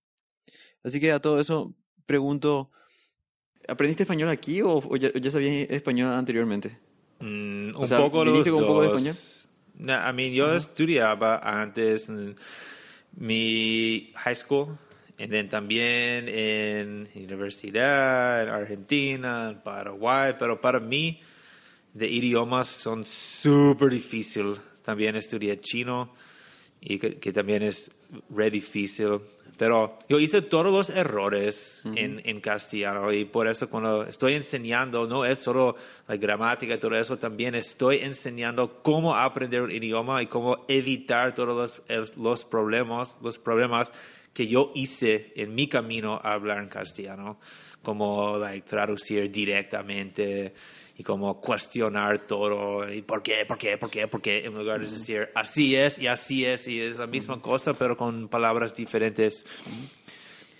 Así 0.84 1.00
que 1.00 1.10
a 1.10 1.20
todo 1.20 1.40
eso, 1.40 1.74
pregunto, 2.04 2.70
¿aprendiste 3.66 4.02
español 4.02 4.28
aquí 4.28 4.60
o, 4.62 4.76
o 4.76 4.96
ya, 4.96 5.08
o 5.08 5.18
ya 5.18 5.30
sabías 5.30 5.70
español 5.70 6.12
anteriormente? 6.14 6.78
Mm, 7.20 7.70
O 7.74 7.80
un 7.80 7.88
sea, 7.88 7.98
poco 7.98 8.24
los 8.24 8.32
¿viniste 8.32 8.50
con 8.50 8.60
un 8.62 8.66
poco 8.66 8.82
de 8.82 8.88
español? 8.88 9.14
No, 9.74 9.94
I 10.10 10.12
mean, 10.12 10.32
yo 10.34 10.54
estudiaba 10.54 11.38
antes 11.38 12.08
en 12.10 12.34
mi 13.16 14.12
high 14.16 14.34
school 14.36 14.76
y 15.18 15.26
then 15.26 15.48
también 15.48 16.28
en 16.28 17.09
universidad, 17.16 18.42
en 18.44 18.48
Argentina, 18.48 19.50
en 19.50 19.61
Paraguay, 19.61 20.35
pero 20.38 20.61
para 20.61 20.78
mí 20.78 21.20
de 21.92 22.09
idiomas 22.09 22.68
son 22.68 23.04
súper 23.04 23.90
difícil. 23.90 24.54
También 24.85 25.16
estudié 25.16 25.61
chino 25.61 26.14
y 26.81 26.98
que, 26.98 27.18
que 27.18 27.33
también 27.33 27.64
es 27.64 27.90
re 28.31 28.48
difícil. 28.50 29.18
Pero 29.57 29.98
yo 30.09 30.20
hice 30.20 30.40
todos 30.42 30.66
los 30.66 30.88
errores 30.88 31.83
en, 31.96 32.22
en 32.24 32.40
castellano 32.40 33.12
y 33.12 33.24
por 33.24 33.48
eso 33.48 33.68
cuando 33.68 34.04
estoy 34.04 34.37
enseñando, 34.37 35.04
no 35.09 35.24
es 35.24 35.40
solo 35.40 35.74
la 36.07 36.16
gramática 36.16 36.74
y 36.74 36.78
todo 36.78 36.94
eso, 36.96 37.18
también 37.18 37.57
estoy 37.57 37.98
enseñando 37.98 38.81
cómo 38.85 39.16
aprender 39.16 39.62
un 39.62 39.72
idioma 39.72 40.22
y 40.22 40.28
cómo 40.28 40.64
evitar 40.68 41.35
todos 41.35 41.83
los, 41.88 42.16
los 42.16 42.44
problemas, 42.44 43.18
los 43.20 43.37
problemas 43.37 43.92
que 44.32 44.46
yo 44.46 44.72
hice 44.74 45.32
en 45.36 45.54
mi 45.54 45.68
camino 45.68 46.20
a 46.22 46.32
hablar 46.34 46.58
en 46.58 46.68
castellano, 46.68 47.38
como 47.82 48.38
like, 48.38 48.66
traducir 48.68 49.30
directamente 49.30 50.52
y 50.96 51.02
como 51.04 51.40
cuestionar 51.40 52.26
todo 52.26 52.92
y 52.92 53.02
por 53.02 53.22
qué, 53.22 53.44
por 53.46 53.56
qué, 53.56 53.78
por 53.78 53.88
qué, 53.90 54.08
por 54.08 54.20
qué, 54.20 54.44
en 54.44 54.54
lugar 54.54 54.80
de 54.80 54.90
decir 54.90 55.28
así 55.34 55.76
es 55.76 55.98
y 55.98 56.08
así 56.08 56.44
es 56.44 56.66
y 56.66 56.80
es 56.80 56.96
la 56.96 57.06
misma 57.06 57.40
cosa 57.40 57.72
pero 57.74 57.96
con 57.96 58.28
palabras 58.28 58.74
diferentes. 58.74 59.44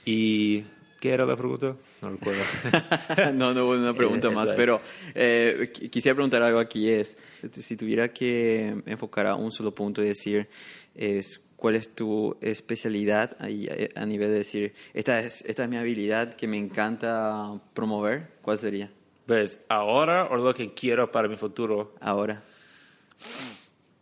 ¿Y 0.05 0.63
qué 1.01 1.11
era 1.11 1.27
la 1.27 1.37
pregunta? 1.37 1.77
No 2.01 2.11
recuerdo. 2.11 2.43
no, 3.35 3.53
no, 3.53 3.69
una 3.69 3.95
pregunta 3.95 4.31
más, 4.31 4.49
pero 4.57 4.79
eh, 5.15 5.71
qui- 5.75 5.91
quisiera 5.91 6.15
preguntar 6.15 6.43
algo 6.43 6.61
aquí 6.61 6.89
es, 6.89 7.19
si 7.53 7.77
tuviera 7.77 8.13
que 8.13 8.75
enfocar 8.87 9.27
a 9.27 9.35
un 9.35 9.51
solo 9.53 9.75
punto 9.75 10.03
y 10.03 10.07
decir, 10.09 10.49
es, 10.95 11.41
¿cuál 11.59 11.75
es 11.75 11.95
tu 11.95 12.39
especialidad 12.41 13.37
ahí, 13.39 13.67
eh, 13.71 13.91
a 13.95 14.07
nivel 14.07 14.31
de 14.31 14.37
decir, 14.37 14.75
esta 14.95 15.21
es, 15.21 15.43
esta 15.43 15.65
es 15.65 15.69
mi 15.69 15.77
habilidad 15.77 16.33
que 16.33 16.47
me 16.47 16.57
encanta 16.57 17.61
promover? 17.75 18.29
¿Cuál 18.41 18.57
sería 18.57 18.91
¿Ves? 19.27 19.59
¿Ahora 19.69 20.25
o 20.31 20.37
lo 20.37 20.55
que 20.55 20.73
quiero 20.73 21.13
para 21.13 21.29
mi 21.29 21.37
futuro? 21.37 21.95
ahora? 22.01 22.43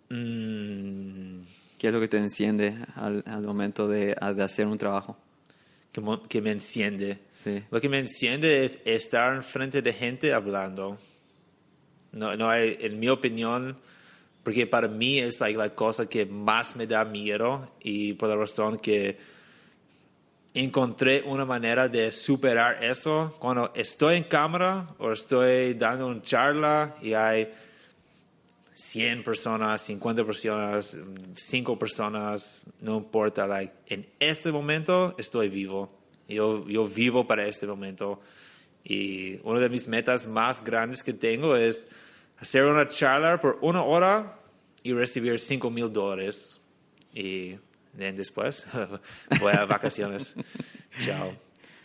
Mm, 0.09 1.41
¿Qué 1.77 1.89
es 1.89 1.93
lo 1.93 1.99
que 1.99 2.07
te 2.07 2.19
enciende 2.19 2.77
al, 2.95 3.25
al 3.27 3.43
momento 3.43 3.89
de, 3.89 4.15
de 4.15 4.43
hacer 4.45 4.69
un 4.69 4.79
trabajo? 4.79 5.17
que, 5.97 6.19
que 6.29 6.41
me 6.43 6.51
enciende. 6.51 7.19
Sí. 7.33 7.63
Lo 7.71 7.81
que 7.81 7.89
me 7.89 7.99
enciende 7.99 8.65
es 8.65 8.81
estar 8.85 9.35
en 9.35 9.43
frente 9.43 9.81
de 9.81 9.93
gente 9.93 10.33
hablando. 10.33 10.99
No, 12.13 12.37
no 12.37 12.51
hay, 12.51 12.77
en 12.81 12.99
mi 12.99 13.09
opinión, 13.09 13.77
porque 14.47 14.65
para 14.65 14.87
mí 14.87 15.19
es 15.19 15.41
like, 15.41 15.59
la 15.59 15.75
cosa 15.75 16.09
que 16.09 16.25
más 16.25 16.77
me 16.77 16.87
da 16.87 17.05
miedo 17.05 17.69
y 17.81 18.13
por 18.13 18.29
la 18.29 18.37
razón 18.37 18.79
que 18.79 19.19
encontré 20.55 21.23
una 21.23 21.45
manera 21.45 21.89
de 21.89 22.13
superar 22.13 22.85
eso 22.85 23.35
cuando 23.41 23.73
estoy 23.75 24.19
en 24.19 24.23
cámara 24.23 24.95
o 24.99 25.11
estoy 25.11 25.75
dando 25.75 26.07
una 26.07 26.23
charla 26.23 26.95
y 27.03 27.13
hay 27.15 27.49
100 28.77 29.25
personas, 29.25 29.83
50 29.83 30.25
personas, 30.25 30.97
5 31.35 31.77
personas, 31.77 32.73
no 32.81 32.99
importa, 32.99 33.49
like, 33.49 33.75
en 33.89 34.07
este 34.21 34.53
momento 34.53 35.17
estoy 35.19 35.49
vivo. 35.49 35.89
Yo, 36.29 36.69
yo 36.69 36.87
vivo 36.87 37.27
para 37.27 37.49
este 37.49 37.67
momento. 37.67 38.21
Y 38.85 39.41
una 39.43 39.59
de 39.59 39.69
mis 39.69 39.89
metas 39.89 40.25
más 40.29 40.63
grandes 40.63 41.03
que 41.03 41.13
tengo 41.13 41.57
es 41.57 41.89
hacer 42.39 42.65
una 42.65 42.89
charla 42.89 43.41
por 43.41 43.59
una 43.61 43.83
hora 43.83 44.39
y 44.83 44.93
recibir 44.93 45.39
5 45.39 45.71
mil 45.71 45.93
dólares. 45.93 46.61
Y 47.13 47.57
then 47.97 48.17
después 48.17 48.65
voy 49.41 49.53
a 49.53 49.65
vacaciones. 49.65 50.35
Chao. 51.05 51.33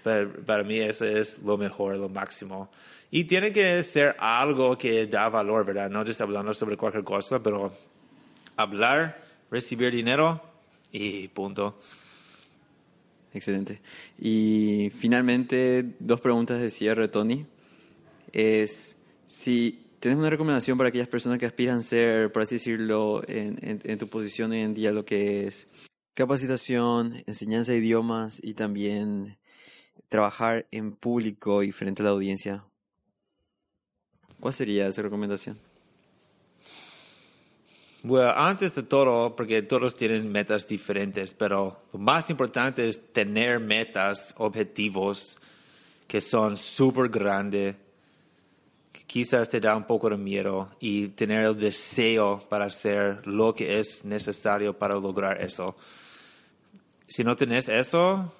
Pero 0.03 0.33
para 0.45 0.63
mí 0.63 0.79
eso 0.79 1.05
es 1.05 1.39
lo 1.39 1.57
mejor, 1.57 1.97
lo 1.97 2.09
máximo. 2.09 2.71
Y 3.11 3.25
tiene 3.25 3.51
que 3.51 3.83
ser 3.83 4.15
algo 4.19 4.77
que 4.77 5.05
da 5.05 5.29
valor, 5.29 5.65
¿verdad? 5.65 5.89
No 5.89 6.05
just 6.05 6.21
hablando 6.21 6.53
sobre 6.53 6.77
cualquier 6.77 7.03
cosa, 7.03 7.41
pero 7.41 7.71
hablar, 8.55 9.23
recibir 9.49 9.91
dinero 9.91 10.41
y 10.91 11.27
punto. 11.27 11.79
Excelente. 13.33 13.81
Y 14.19 14.91
finalmente, 14.97 15.85
dos 15.99 16.19
preguntas 16.19 16.59
de 16.59 16.69
cierre, 16.69 17.07
Tony. 17.07 17.45
Es 18.33 18.97
si 19.27 19.90
tienes 20.01 20.17
una 20.17 20.31
recomendación 20.31 20.77
para 20.77 20.89
aquellas 20.89 21.07
personas 21.07 21.37
que 21.37 21.45
aspiran 21.45 21.77
a 21.77 21.81
ser, 21.83 22.31
por 22.31 22.41
así 22.41 22.55
decirlo, 22.55 23.21
en, 23.27 23.97
tu 23.99 24.07
posición 24.07 24.51
hoy 24.51 24.61
en 24.61 24.73
día, 24.73 24.91
lo 24.91 25.05
que 25.05 25.45
es 25.45 25.69
capacitación, 26.15 27.23
enseñanza 27.27 27.71
de 27.71 27.77
idiomas 27.77 28.39
y 28.41 28.55
también 28.55 29.37
trabajar 30.09 30.67
en 30.71 30.93
público 30.93 31.61
y 31.61 31.71
frente 31.71 32.01
a 32.01 32.05
la 32.05 32.11
audiencia, 32.11 32.65
¿cuál 34.39 34.53
sería 34.53 34.87
esa 34.87 35.03
recomendación? 35.03 35.59
Bueno, 38.01 38.31
antes 38.31 38.73
de 38.73 38.81
todo, 38.81 39.35
porque 39.35 39.61
todos 39.61 39.95
tienen 39.95 40.31
metas 40.31 40.67
diferentes, 40.67 41.35
pero 41.35 41.83
lo 41.93 41.99
más 41.99 42.31
importante 42.31 42.87
es 42.87 43.13
tener 43.13 43.59
metas, 43.59 44.33
objetivos 44.37 45.37
que 46.07 46.19
son 46.19 46.57
súper 46.57 47.09
grandes, 47.09 47.75
quizás 49.11 49.49
te 49.49 49.59
da 49.59 49.75
un 49.75 49.83
poco 49.83 50.09
de 50.09 50.15
miedo 50.15 50.69
y 50.79 51.09
tener 51.09 51.45
el 51.45 51.59
deseo 51.59 52.39
para 52.47 52.67
hacer 52.67 53.27
lo 53.27 53.53
que 53.53 53.77
es 53.77 54.05
necesario 54.05 54.71
para 54.77 54.97
lograr 54.97 55.41
eso. 55.41 55.75
Si 57.09 57.21
no 57.21 57.35
tienes 57.35 57.67
eso, 57.67 58.33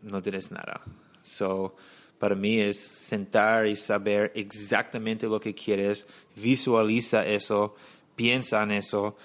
no 0.00 0.22
tienes 0.22 0.50
nada. 0.50 0.80
So, 1.20 1.76
para 2.18 2.34
mí 2.34 2.62
es 2.62 2.80
sentar 2.80 3.66
y 3.66 3.76
saber 3.76 4.32
exactamente 4.34 5.26
lo 5.26 5.38
que 5.38 5.54
quieres, 5.54 6.06
visualiza 6.34 7.26
eso 7.26 7.74
piensa 8.16 8.62
en 8.62 8.70
eso. 8.70 9.16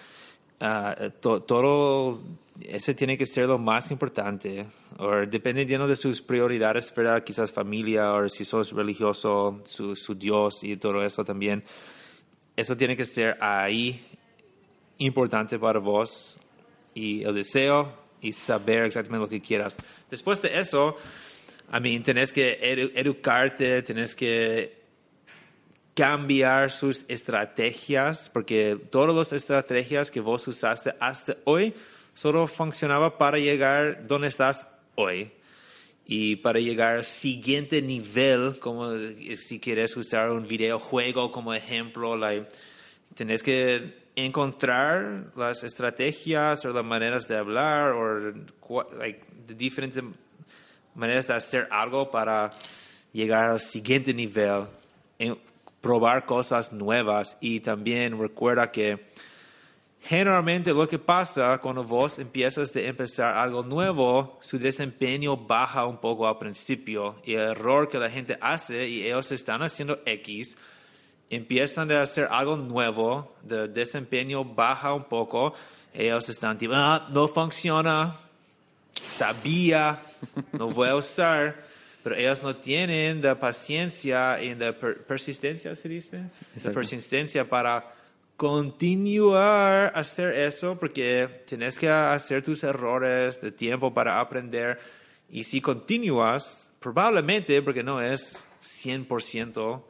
Ah, 0.60 0.94
todo 1.22 2.20
ese 2.66 2.94
tiene 2.94 3.18
que 3.18 3.26
ser 3.26 3.48
lo 3.48 3.58
más 3.58 3.92
importante. 3.92 4.68
O 4.98 5.12
dependiendo 5.26 5.88
de 5.88 5.96
sus 5.96 6.22
prioridades, 6.22 6.94
¿verdad? 6.96 7.24
quizás 7.24 7.52
familia, 7.52 8.14
o 8.14 8.28
si 8.30 8.46
sos 8.46 8.72
religioso, 8.72 9.62
su, 9.66 9.96
su 9.96 10.16
Dios 10.16 10.64
y 10.64 10.78
todo 10.78 11.04
eso 11.04 11.24
también. 11.24 11.64
Eso 12.56 12.76
tiene 12.76 12.96
que 12.96 13.06
ser 13.06 13.38
ahí 13.42 14.06
importante 14.98 15.58
para 15.58 15.80
vos 15.80 16.38
y 16.94 17.24
el 17.24 17.34
deseo 17.34 17.94
y 18.22 18.34
saber 18.34 18.84
exactamente 18.84 19.24
lo 19.24 19.30
que 19.30 19.42
quieras. 19.42 19.78
Después 20.10 20.42
de 20.42 20.60
eso, 20.60 20.98
a 21.70 21.80
mí, 21.80 22.00
tenés 22.02 22.34
que 22.34 22.58
educarte, 22.96 23.82
tenés 23.84 24.16
que 24.16 24.80
cambiar 25.96 26.72
sus 26.72 27.06
estrategias, 27.08 28.30
porque 28.30 28.78
todas 28.90 29.16
las 29.16 29.34
estrategias 29.34 30.10
que 30.10 30.20
vos 30.20 30.48
usaste 30.48 30.94
hasta 31.00 31.38
hoy 31.44 31.74
solo 32.14 32.48
funcionaba 32.48 33.18
para 33.18 33.38
llegar 33.38 34.08
donde 34.08 34.28
estás 34.28 34.68
hoy. 34.96 35.32
Y 36.06 36.38
para 36.38 36.60
llegar 36.60 36.98
al 36.98 37.04
siguiente 37.04 37.82
nivel, 37.82 38.58
como 38.60 38.92
si 39.38 39.60
quieres 39.60 39.96
usar 39.96 40.32
un 40.32 40.48
videojuego 40.48 41.32
como 41.32 41.54
ejemplo, 41.54 42.18
like, 42.18 42.48
tenés 43.14 43.44
que 43.44 44.00
encontrar 44.16 45.26
las 45.36 45.64
estrategias 45.64 46.66
o 46.66 46.70
las 46.70 46.84
maneras 46.84 47.28
de 47.28 47.38
hablar 47.38 47.92
o 47.92 48.34
like, 48.98 49.24
diferentes 49.56 50.04
maneras 50.96 51.28
de 51.28 51.36
hacer 51.36 51.68
algo 51.70 52.10
para 52.10 52.52
llegar 53.14 53.50
al 53.52 53.60
siguiente 53.60 54.14
nivel 54.14 54.66
probar 55.82 56.26
cosas 56.26 56.74
nuevas 56.74 57.38
y 57.40 57.62
también 57.62 58.20
recuerda 58.20 58.72
que 58.72 59.08
generalmente 60.02 60.74
lo 60.74 60.88
que 60.88 61.00
pasa 61.00 61.58
cuando 61.60 61.84
vos 61.84 62.20
empiezas 62.20 62.74
de 62.74 62.88
empezar 62.88 63.38
algo 63.38 63.64
nuevo, 63.64 64.38
su 64.42 64.58
desempeño 64.58 65.36
baja 65.36 65.86
un 65.86 65.98
poco 65.98 66.28
al 66.28 66.38
principio 66.38 67.18
y 67.24 67.34
el 67.34 67.52
error 67.52 67.90
que 67.90 68.00
la 68.00 68.10
gente 68.10 68.38
hace 68.42 68.88
y 68.88 69.06
ellos 69.06 69.32
están 69.32 69.62
haciendo 69.62 70.00
X, 70.06 70.58
empiezan 71.30 71.88
de 71.88 71.98
hacer 71.98 72.28
algo 72.32 72.56
nuevo, 72.56 73.36
el 73.50 73.74
desempeño 73.74 74.44
baja 74.44 74.94
un 74.94 75.04
poco, 75.04 75.54
ellos 75.94 76.28
están 76.30 76.58
tipo, 76.58 76.74
ah, 76.76 77.08
no 77.12 77.28
funciona, 77.28 78.16
sabía, 78.94 80.00
no 80.54 80.70
voy 80.70 80.90
a 80.90 80.96
usar 80.96 81.70
pero 82.04 82.16
ellos 82.16 82.42
no 82.42 82.56
tienen 82.56 83.22
la 83.22 83.40
paciencia 83.40 84.42
y 84.42 84.56
la 84.56 84.74
persistencia, 84.74 85.76
¿se 85.76 85.90
dice? 85.90 86.24
La 86.64 86.72
persistencia 86.72 87.48
para 87.48 87.94
continuar 88.40 89.92
a 89.94 90.00
hacer 90.00 90.34
eso 90.34 90.80
porque 90.80 91.44
tienes 91.46 91.78
que 91.78 91.90
hacer 91.90 92.42
tus 92.42 92.64
errores 92.64 93.42
de 93.42 93.52
tiempo 93.52 93.94
para 93.94 94.22
aprender 94.22 94.80
y 95.30 95.44
si 95.44 95.60
continúas, 95.60 96.72
probablemente, 96.80 97.62
porque 97.62 97.84
no 97.84 98.02
es 98.02 98.42
100%, 98.64 99.84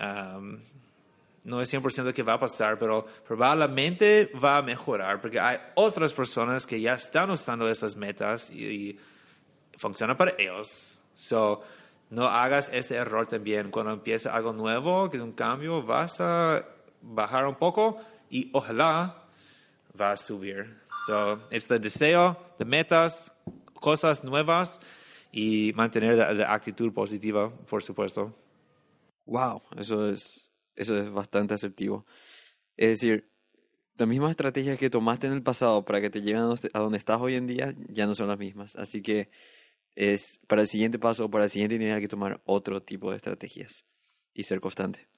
um, 0.00 0.58
no 1.44 1.60
es 1.60 1.74
100% 1.74 2.14
que 2.14 2.22
va 2.22 2.32
a 2.32 2.40
pasar, 2.40 2.78
pero 2.78 3.06
probablemente 3.28 4.30
va 4.42 4.56
a 4.56 4.62
mejorar 4.62 5.20
porque 5.20 5.38
hay 5.38 5.58
otras 5.74 6.14
personas 6.14 6.66
que 6.66 6.80
ya 6.80 6.94
están 6.94 7.30
usando 7.30 7.68
esas 7.68 7.94
metas 7.94 8.50
y, 8.50 8.64
y 8.64 8.98
funciona 9.76 10.16
para 10.16 10.32
ellos 10.38 10.98
So, 11.14 11.62
no 12.08 12.26
hagas 12.26 12.70
ese 12.72 12.96
error 12.96 13.26
también. 13.26 13.70
Cuando 13.70 13.92
empieza 13.92 14.34
algo 14.34 14.54
nuevo, 14.54 15.10
que 15.10 15.18
es 15.18 15.22
un 15.22 15.32
cambio, 15.32 15.82
vas 15.82 16.18
a 16.20 16.64
bajar 17.02 17.46
un 17.46 17.56
poco 17.56 17.98
y 18.30 18.50
ojalá 18.52 19.28
va 20.00 20.12
a 20.12 20.16
subir. 20.16 20.80
So, 21.06 21.48
es 21.50 21.70
el 21.70 21.80
deseo 21.80 22.54
de 22.58 22.64
metas, 22.64 23.32
cosas 23.74 24.24
nuevas 24.24 24.80
y 25.30 25.72
mantener 25.74 26.16
la, 26.16 26.52
actitud 26.52 26.92
positiva, 26.92 27.50
por 27.66 27.82
supuesto. 27.82 28.34
Wow, 29.26 29.62
eso 29.76 30.08
es, 30.08 30.50
eso 30.74 30.96
es 30.96 31.10
bastante 31.10 31.54
asertivo. 31.54 32.06
Es 32.76 32.88
decir, 33.00 33.30
las 33.96 34.08
mismas 34.08 34.30
estrategias 34.30 34.78
que 34.78 34.90
tomaste 34.90 35.26
en 35.26 35.34
el 35.34 35.42
pasado 35.42 35.84
para 35.84 36.00
que 36.00 36.10
te 36.10 36.20
lleguen 36.22 36.54
a 36.72 36.78
donde 36.78 36.98
estás 36.98 37.20
hoy 37.20 37.34
en 37.34 37.46
día 37.46 37.74
ya 37.88 38.06
no 38.06 38.14
son 38.14 38.28
las 38.28 38.38
mismas. 38.38 38.76
Así 38.76 39.02
que 39.02 39.30
es 39.94 40.40
para 40.46 40.62
el 40.62 40.68
siguiente 40.68 40.98
paso 40.98 41.26
o 41.26 41.30
para 41.30 41.44
el 41.44 41.50
siguiente 41.50 41.78
nivel 41.78 41.94
hay 41.94 42.00
que 42.00 42.08
tomar 42.08 42.40
otro 42.44 42.82
tipo 42.82 43.10
de 43.10 43.16
estrategias 43.16 43.84
y 44.34 44.44
ser 44.44 44.60
constante. 44.60 45.11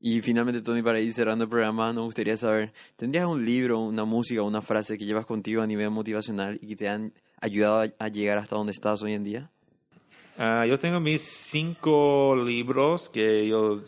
Y 0.00 0.20
finalmente, 0.20 0.62
Tony, 0.62 0.82
para 0.82 1.00
ir 1.00 1.12
cerrando 1.12 1.44
el 1.44 1.50
programa, 1.50 1.92
nos 1.92 2.04
gustaría 2.04 2.36
saber, 2.36 2.72
¿tendrías 2.96 3.26
un 3.26 3.44
libro, 3.44 3.80
una 3.80 4.04
música, 4.04 4.42
una 4.42 4.62
frase 4.62 4.96
que 4.96 5.04
llevas 5.04 5.26
contigo 5.26 5.60
a 5.60 5.66
nivel 5.66 5.90
motivacional 5.90 6.58
y 6.62 6.68
que 6.68 6.76
te 6.76 6.88
han 6.88 7.12
ayudado 7.40 7.92
a, 7.98 8.08
llegar 8.08 8.38
hasta 8.38 8.54
donde 8.54 8.72
estás 8.72 9.02
hoy 9.02 9.14
en 9.14 9.24
día? 9.24 9.50
Ah, 10.36 10.64
yo 10.66 10.78
tengo 10.78 11.00
mis 11.00 11.22
cinco 11.22 12.36
libros 12.36 13.08
que 13.08 13.48
yo, 13.48 13.82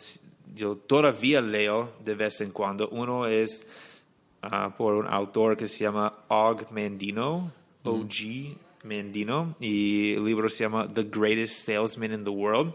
yo 0.55 0.77
todavía 0.77 1.41
leo 1.41 1.93
de 2.05 2.15
vez 2.15 2.41
en 2.41 2.51
cuando. 2.51 2.89
Uno 2.89 3.27
es 3.27 3.65
ah, 4.43 4.75
por 4.77 4.95
un 4.95 5.07
autor 5.07 5.57
que 5.57 5.69
se 5.69 5.85
llama 5.85 6.13
Og 6.29 6.73
Mandino, 6.73 7.53
OG. 7.85 8.57
Mendino 8.83 9.55
y 9.61 10.15
el 10.15 10.25
libro 10.25 10.49
se 10.49 10.65
llama 10.65 10.89
The 10.93 11.05
Greatest 11.05 11.67
Salesman 11.67 12.13
in 12.13 12.25
the 12.25 12.31
World, 12.31 12.75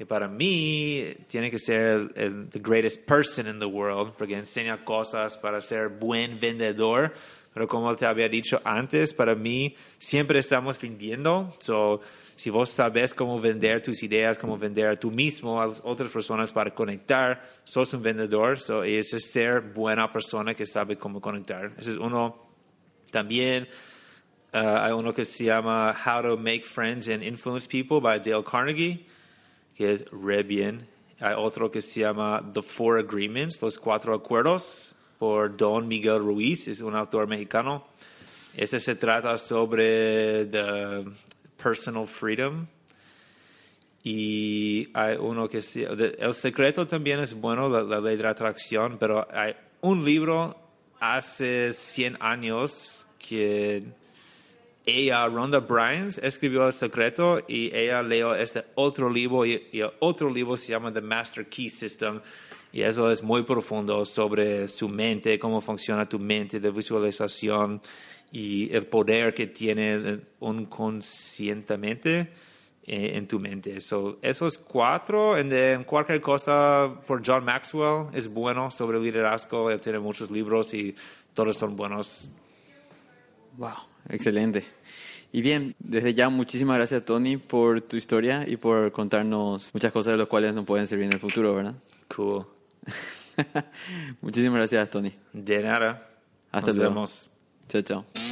que 0.00 0.06
para 0.06 0.28
mí 0.28 1.14
tiene 1.28 1.50
que 1.50 1.58
ser 1.58 2.08
el, 2.14 2.48
The 2.48 2.58
Greatest 2.58 3.06
Person 3.06 3.46
in 3.48 3.58
the 3.58 3.66
World, 3.66 4.14
porque 4.16 4.32
enseña 4.32 4.82
cosas 4.82 5.36
para 5.36 5.60
ser 5.60 5.90
buen 5.90 6.40
vendedor, 6.40 7.12
pero 7.52 7.68
como 7.68 7.94
te 7.94 8.06
había 8.06 8.26
dicho 8.26 8.62
antes, 8.64 9.12
para 9.12 9.34
mí 9.34 9.76
siempre 9.98 10.38
estamos 10.38 10.80
vendiendo, 10.80 11.54
so, 11.58 12.00
si 12.34 12.48
vos 12.48 12.70
sabes 12.70 13.12
cómo 13.12 13.38
vender 13.38 13.82
tus 13.82 14.02
ideas, 14.02 14.38
cómo 14.38 14.56
vender 14.56 14.86
a 14.86 14.96
tú 14.96 15.10
mismo, 15.10 15.60
a 15.60 15.66
las 15.66 15.82
otras 15.84 16.08
personas 16.08 16.50
para 16.50 16.70
conectar, 16.70 17.44
sos 17.64 17.92
un 17.92 18.00
vendedor, 18.00 18.58
so, 18.58 18.82
es 18.82 19.10
ser 19.10 19.60
buena 19.60 20.10
persona 20.10 20.54
que 20.54 20.64
sabe 20.64 20.96
cómo 20.96 21.20
conectar. 21.20 21.72
Ese 21.76 21.90
es 21.90 21.96
uno. 21.98 22.48
También 23.10 23.68
Uh, 24.52 24.80
hay 24.80 24.90
uno 24.90 25.12
que 25.12 25.24
se 25.24 25.44
llama 25.44 25.94
How 25.94 26.22
to 26.22 26.36
Make 26.36 26.64
Friends 26.64 27.06
and 27.06 27.22
Influence 27.22 27.68
People 27.68 28.00
by 28.00 28.18
Dale 28.18 28.42
Carnegie, 28.42 29.06
que 29.74 29.92
es 29.94 30.04
re 30.10 30.42
bien. 30.42 30.88
Hay 31.20 31.34
otro 31.36 31.70
que 31.70 31.80
se 31.80 32.00
llama 32.00 32.42
The 32.52 32.62
Four 32.62 33.00
Agreements, 33.00 33.60
Los 33.60 33.78
Cuatro 33.78 34.14
Acuerdos, 34.14 34.94
por 35.18 35.54
Don 35.54 35.86
Miguel 35.86 36.18
Ruiz, 36.18 36.66
es 36.66 36.80
un 36.80 36.96
autor 36.96 37.26
mexicano. 37.26 37.86
Ese 38.56 38.80
se 38.80 38.94
trata 38.94 39.36
sobre 39.36 40.46
the 40.46 41.04
personal 41.62 42.06
freedom. 42.06 42.66
Y 44.02 44.88
hay 44.94 45.16
uno 45.18 45.46
que 45.46 45.60
se, 45.60 45.84
El 45.84 46.32
secreto 46.32 46.86
también 46.86 47.20
es 47.20 47.34
bueno, 47.38 47.68
la, 47.68 47.82
la 47.82 48.00
ley 48.00 48.16
de 48.16 48.22
la 48.22 48.30
atracción, 48.30 48.96
pero 48.98 49.26
hay 49.30 49.54
un 49.82 50.04
libro 50.04 50.56
hace 51.00 51.74
100 51.74 52.16
años 52.20 53.06
que 53.18 53.84
ella, 54.86 55.26
Rhonda 55.26 55.58
Bryans, 55.58 56.18
escribió 56.18 56.66
El 56.66 56.72
Secreto 56.72 57.40
y 57.46 57.74
ella 57.74 58.02
leyó 58.02 58.34
este 58.34 58.64
otro 58.74 59.10
libro 59.10 59.44
y, 59.44 59.68
el 59.72 59.90
otro 60.00 60.30
libro 60.30 60.56
se 60.56 60.72
llama 60.72 60.92
The 60.92 61.00
Master 61.00 61.48
Key 61.48 61.68
System 61.68 62.20
y 62.72 62.82
eso 62.82 63.10
es 63.10 63.22
muy 63.22 63.42
profundo 63.42 64.04
sobre 64.04 64.68
su 64.68 64.88
mente, 64.88 65.38
cómo 65.38 65.60
funciona 65.60 66.08
tu 66.08 66.18
mente 66.18 66.60
de 66.60 66.70
visualización 66.70 67.82
y 68.32 68.72
el 68.74 68.86
poder 68.86 69.34
que 69.34 69.48
tiene 69.48 70.20
inconscientemente 70.40 72.30
eh, 72.82 73.16
en 73.16 73.26
tu 73.26 73.38
mente. 73.38 73.80
So, 73.80 74.18
esos 74.22 74.56
cuatro, 74.56 75.36
en 75.36 75.84
cualquier 75.84 76.20
cosa 76.20 77.00
por 77.06 77.22
John 77.26 77.44
Maxwell 77.44 78.06
es 78.12 78.32
bueno 78.32 78.70
sobre 78.70 79.00
liderazgo, 79.00 79.70
él 79.70 79.80
tiene 79.80 79.98
muchos 79.98 80.30
libros 80.30 80.72
y 80.72 80.94
todos 81.34 81.56
son 81.56 81.76
buenos. 81.76 82.30
Wow, 83.56 83.89
excelente. 84.10 84.64
Y 85.32 85.42
bien, 85.42 85.74
desde 85.78 86.12
ya 86.14 86.28
muchísimas 86.28 86.76
gracias 86.76 87.04
Tony 87.04 87.36
por 87.36 87.80
tu 87.82 87.96
historia 87.96 88.44
y 88.48 88.56
por 88.56 88.90
contarnos 88.92 89.70
muchas 89.72 89.92
cosas 89.92 90.12
de 90.12 90.18
las 90.18 90.28
cuales 90.28 90.54
nos 90.54 90.64
pueden 90.64 90.86
servir 90.86 91.06
en 91.06 91.12
el 91.12 91.20
futuro, 91.20 91.54
¿verdad? 91.54 91.74
Cool. 92.14 92.46
muchísimas 94.20 94.56
gracias 94.58 94.90
Tony. 94.90 95.12
De 95.32 95.62
nada. 95.62 96.08
Hasta 96.50 96.68
Nos 96.68 96.76
luego. 96.76 96.94
vemos. 96.94 97.30
Chao, 97.68 97.82
chao. 97.82 98.29